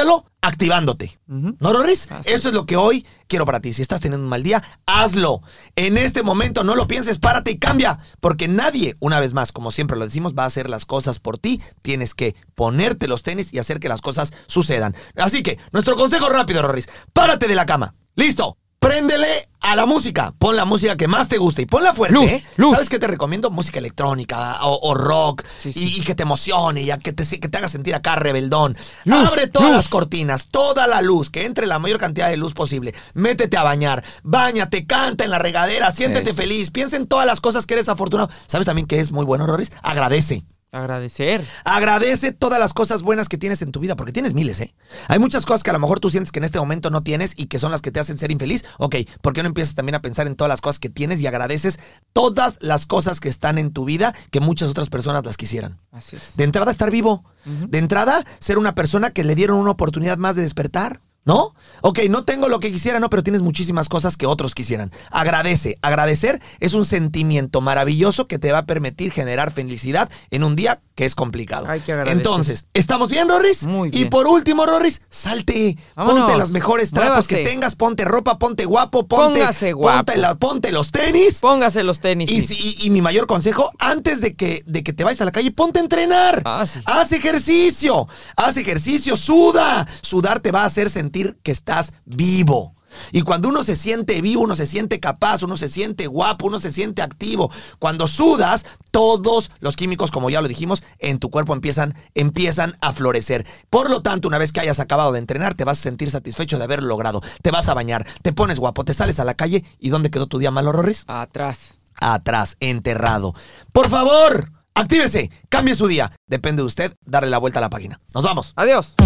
Cámbialo 0.00 0.24
activándote. 0.42 1.20
Ujú. 1.28 1.56
¿No, 1.60 1.72
Rorris? 1.72 2.08
Eso 2.24 2.48
es 2.48 2.54
lo 2.54 2.64
que 2.64 2.76
hoy 2.76 3.06
quiero 3.28 3.44
para 3.44 3.60
ti. 3.60 3.72
Si 3.72 3.82
estás 3.82 4.00
teniendo 4.00 4.24
un 4.24 4.30
mal 4.30 4.42
día, 4.42 4.62
hazlo. 4.86 5.42
En 5.76 5.98
este 5.98 6.22
momento 6.22 6.64
no 6.64 6.74
lo 6.76 6.86
pienses, 6.86 7.18
párate 7.18 7.50
y 7.50 7.58
cambia. 7.58 7.98
Porque 8.20 8.48
nadie, 8.48 8.96
una 9.00 9.20
vez 9.20 9.34
más, 9.34 9.52
como 9.52 9.70
siempre 9.70 9.98
lo 9.98 10.06
decimos, 10.06 10.34
va 10.34 10.44
a 10.44 10.46
hacer 10.46 10.70
las 10.70 10.86
cosas 10.86 11.18
por 11.18 11.38
ti. 11.38 11.60
Tienes 11.82 12.14
que 12.14 12.34
ponerte 12.54 13.08
los 13.08 13.22
tenis 13.22 13.52
y 13.52 13.58
hacer 13.58 13.80
que 13.80 13.88
las 13.88 14.00
cosas 14.00 14.32
sucedan. 14.46 14.96
Así 15.16 15.42
que, 15.42 15.58
nuestro 15.72 15.96
consejo 15.96 16.28
rápido, 16.28 16.62
Rorris. 16.62 16.88
Párate 17.12 17.46
de 17.46 17.54
la 17.54 17.66
cama. 17.66 17.94
Listo. 18.16 18.56
Préndele 18.80 19.46
a 19.60 19.76
la 19.76 19.84
música. 19.84 20.32
Pon 20.38 20.56
la 20.56 20.64
música 20.64 20.96
que 20.96 21.06
más 21.06 21.28
te 21.28 21.36
guste 21.36 21.60
y 21.60 21.66
ponla 21.66 21.92
fuerte. 21.92 22.14
Luz, 22.14 22.30
¿eh? 22.30 22.42
luz. 22.56 22.72
¿Sabes 22.72 22.88
qué 22.88 22.98
te 22.98 23.06
recomiendo? 23.06 23.50
Música 23.50 23.78
electrónica 23.78 24.64
o, 24.64 24.80
o 24.88 24.94
rock 24.94 25.44
Sí, 25.58 25.68
y- 25.68 25.72
sí. 25.74 25.94
Y, 25.98 26.00
que 26.00 26.14
te 26.14 26.22
emocione, 26.22 26.82
ya 26.86 26.96
que 26.96 27.12
te, 27.12 27.26
que 27.38 27.46
te 27.48 27.58
haga 27.58 27.68
sentir 27.68 27.94
acá 27.94 28.16
rebeldón. 28.16 28.78
Luz, 29.04 29.28
Abre 29.28 29.48
todas 29.48 29.70
las 29.70 29.88
cortinas, 29.88 30.46
toda 30.50 30.86
la 30.86 31.02
luz, 31.02 31.28
que 31.28 31.44
entre 31.44 31.66
la 31.66 31.78
mayor 31.78 31.98
cantidad 31.98 32.30
de 32.30 32.38
luz 32.38 32.54
posible. 32.54 32.94
Métete 33.12 33.58
a 33.58 33.62
bañar, 33.62 34.02
bañate, 34.22 34.86
canta 34.86 35.24
en 35.24 35.30
la 35.30 35.38
regadera, 35.38 35.90
siéntete 35.90 36.32
feliz, 36.32 36.70
piensa 36.70 36.96
en 36.96 37.06
todas 37.06 37.26
las 37.26 37.42
cosas 37.42 37.66
que 37.66 37.74
eres 37.74 37.90
afortunado. 37.90 38.30
¿Sabes 38.46 38.64
también 38.66 38.86
que 38.86 38.98
es 38.98 39.12
muy 39.12 39.26
bueno, 39.26 39.46
Roris? 39.46 39.72
Agradece. 39.82 40.44
Agradecer. 40.72 41.44
Agradece 41.64 42.32
todas 42.32 42.60
las 42.60 42.72
cosas 42.72 43.02
buenas 43.02 43.28
que 43.28 43.38
tienes 43.38 43.60
en 43.62 43.72
tu 43.72 43.80
vida, 43.80 43.96
porque 43.96 44.12
tienes 44.12 44.34
miles, 44.34 44.60
¿eh? 44.60 44.74
Hay 45.08 45.18
muchas 45.18 45.44
cosas 45.44 45.64
que 45.64 45.70
a 45.70 45.72
lo 45.72 45.80
mejor 45.80 45.98
tú 45.98 46.10
sientes 46.10 46.30
que 46.30 46.38
en 46.38 46.44
este 46.44 46.60
momento 46.60 46.90
no 46.90 47.02
tienes 47.02 47.34
y 47.36 47.46
que 47.46 47.58
son 47.58 47.72
las 47.72 47.82
que 47.82 47.90
te 47.90 47.98
hacen 47.98 48.18
ser 48.18 48.30
infeliz. 48.30 48.64
Ok, 48.78 48.96
¿por 49.20 49.32
qué 49.32 49.42
no 49.42 49.48
empiezas 49.48 49.74
también 49.74 49.96
a 49.96 50.02
pensar 50.02 50.28
en 50.28 50.36
todas 50.36 50.48
las 50.48 50.60
cosas 50.60 50.78
que 50.78 50.88
tienes 50.88 51.20
y 51.20 51.26
agradeces 51.26 51.80
todas 52.12 52.56
las 52.60 52.86
cosas 52.86 53.18
que 53.18 53.28
están 53.28 53.58
en 53.58 53.72
tu 53.72 53.84
vida 53.84 54.14
que 54.30 54.40
muchas 54.40 54.68
otras 54.68 54.90
personas 54.90 55.24
las 55.24 55.36
quisieran? 55.36 55.80
Así 55.90 56.16
es. 56.16 56.36
De 56.36 56.44
entrada, 56.44 56.70
estar 56.70 56.90
vivo. 56.90 57.24
De 57.44 57.78
entrada, 57.78 58.24
ser 58.38 58.58
una 58.58 58.74
persona 58.74 59.10
que 59.10 59.24
le 59.24 59.34
dieron 59.34 59.56
una 59.58 59.70
oportunidad 59.70 60.18
más 60.18 60.36
de 60.36 60.42
despertar. 60.42 61.00
¿No? 61.30 61.54
Ok, 61.82 62.00
no 62.10 62.24
tengo 62.24 62.48
lo 62.48 62.58
que 62.58 62.72
quisiera, 62.72 62.98
no, 62.98 63.08
pero 63.08 63.22
tienes 63.22 63.40
muchísimas 63.40 63.88
cosas 63.88 64.16
que 64.16 64.26
otros 64.26 64.52
quisieran. 64.54 64.90
Agradece. 65.12 65.78
Agradecer 65.80 66.42
es 66.58 66.74
un 66.74 66.84
sentimiento 66.84 67.60
maravilloso 67.60 68.26
que 68.26 68.38
te 68.40 68.50
va 68.50 68.58
a 68.58 68.66
permitir 68.66 69.12
generar 69.12 69.52
felicidad 69.52 70.10
en 70.32 70.42
un 70.42 70.56
día 70.56 70.80
que 70.96 71.04
es 71.04 71.14
complicado. 71.14 71.66
Hay 71.70 71.80
que 71.80 71.92
agradecer. 71.92 72.18
Entonces, 72.18 72.66
¿estamos 72.74 73.08
bien, 73.10 73.28
Rorris? 73.28 73.64
Muy 73.66 73.88
Y 73.88 73.92
bien. 73.92 74.10
por 74.10 74.26
último, 74.26 74.66
Rorris, 74.66 75.00
salte. 75.08 75.78
Vámonos. 75.94 76.24
Ponte 76.24 76.38
los 76.38 76.50
mejores 76.50 76.90
trapos 76.90 77.28
que 77.28 77.36
tengas, 77.44 77.76
ponte 77.76 78.04
ropa, 78.04 78.38
ponte 78.38 78.64
guapo, 78.66 79.06
ponte, 79.06 79.38
Póngase 79.40 79.72
guapo. 79.72 79.98
ponte, 80.06 80.20
la- 80.20 80.34
ponte 80.34 80.72
los 80.72 80.90
tenis. 80.90 81.38
Póngase 81.40 81.84
los 81.84 82.00
tenis. 82.00 82.28
Y, 82.30 82.40
sí. 82.42 82.54
si- 82.56 82.76
y- 82.82 82.86
y 82.88 82.90
mi 82.90 83.00
mayor 83.00 83.26
consejo, 83.28 83.70
antes 83.78 84.20
de 84.20 84.34
que, 84.34 84.62
de 84.66 84.82
que 84.82 84.92
te 84.92 85.04
vayas 85.04 85.20
a 85.20 85.24
la 85.26 85.32
calle, 85.32 85.52
ponte 85.52 85.78
a 85.78 85.82
entrenar. 85.82 86.42
Ah, 86.44 86.66
sí. 86.66 86.80
Haz 86.84 87.12
ejercicio. 87.12 88.06
Haz 88.36 88.56
ejercicio, 88.58 89.16
suda. 89.16 89.86
Sudar 90.02 90.40
te 90.40 90.50
va 90.50 90.62
a 90.62 90.66
hacer 90.66 90.90
sentir 91.20 91.38
que 91.42 91.52
estás 91.52 91.92
vivo. 92.04 92.74
Y 93.12 93.22
cuando 93.22 93.48
uno 93.48 93.62
se 93.62 93.76
siente 93.76 94.20
vivo, 94.20 94.42
uno 94.42 94.56
se 94.56 94.66
siente 94.66 94.98
capaz, 94.98 95.44
uno 95.44 95.56
se 95.56 95.68
siente 95.68 96.08
guapo, 96.08 96.48
uno 96.48 96.58
se 96.58 96.72
siente 96.72 97.02
activo. 97.02 97.48
Cuando 97.78 98.08
sudas, 98.08 98.66
todos 98.90 99.52
los 99.60 99.76
químicos, 99.76 100.10
como 100.10 100.28
ya 100.28 100.40
lo 100.40 100.48
dijimos, 100.48 100.82
en 100.98 101.20
tu 101.20 101.30
cuerpo 101.30 101.52
empiezan, 101.54 101.94
empiezan 102.14 102.76
a 102.80 102.92
florecer. 102.92 103.46
Por 103.70 103.90
lo 103.90 104.02
tanto, 104.02 104.26
una 104.26 104.38
vez 104.38 104.52
que 104.52 104.58
hayas 104.58 104.80
acabado 104.80 105.12
de 105.12 105.20
entrenar, 105.20 105.54
te 105.54 105.62
vas 105.64 105.78
a 105.78 105.82
sentir 105.82 106.10
satisfecho 106.10 106.58
de 106.58 106.64
haberlo 106.64 106.88
logrado. 106.88 107.22
Te 107.42 107.52
vas 107.52 107.68
a 107.68 107.74
bañar, 107.74 108.04
te 108.22 108.32
pones 108.32 108.58
guapo, 108.58 108.84
te 108.84 108.92
sales 108.92 109.20
a 109.20 109.24
la 109.24 109.34
calle. 109.34 109.64
¿Y 109.78 109.90
dónde 109.90 110.10
quedó 110.10 110.26
tu 110.26 110.38
día 110.38 110.50
malo, 110.50 110.72
Rorris? 110.72 111.04
Atrás. 111.06 111.78
atrás, 112.00 112.56
enterrado. 112.58 113.34
Por 113.72 113.88
favor, 113.88 114.50
actívese, 114.74 115.30
cambie 115.48 115.76
su 115.76 115.86
día. 115.86 116.10
Depende 116.26 116.62
de 116.62 116.66
usted 116.66 116.96
darle 117.04 117.30
la 117.30 117.38
vuelta 117.38 117.60
a 117.60 117.62
la 117.62 117.70
página. 117.70 118.00
Nos 118.12 118.24
vamos. 118.24 118.52
Adiós. 118.56 118.96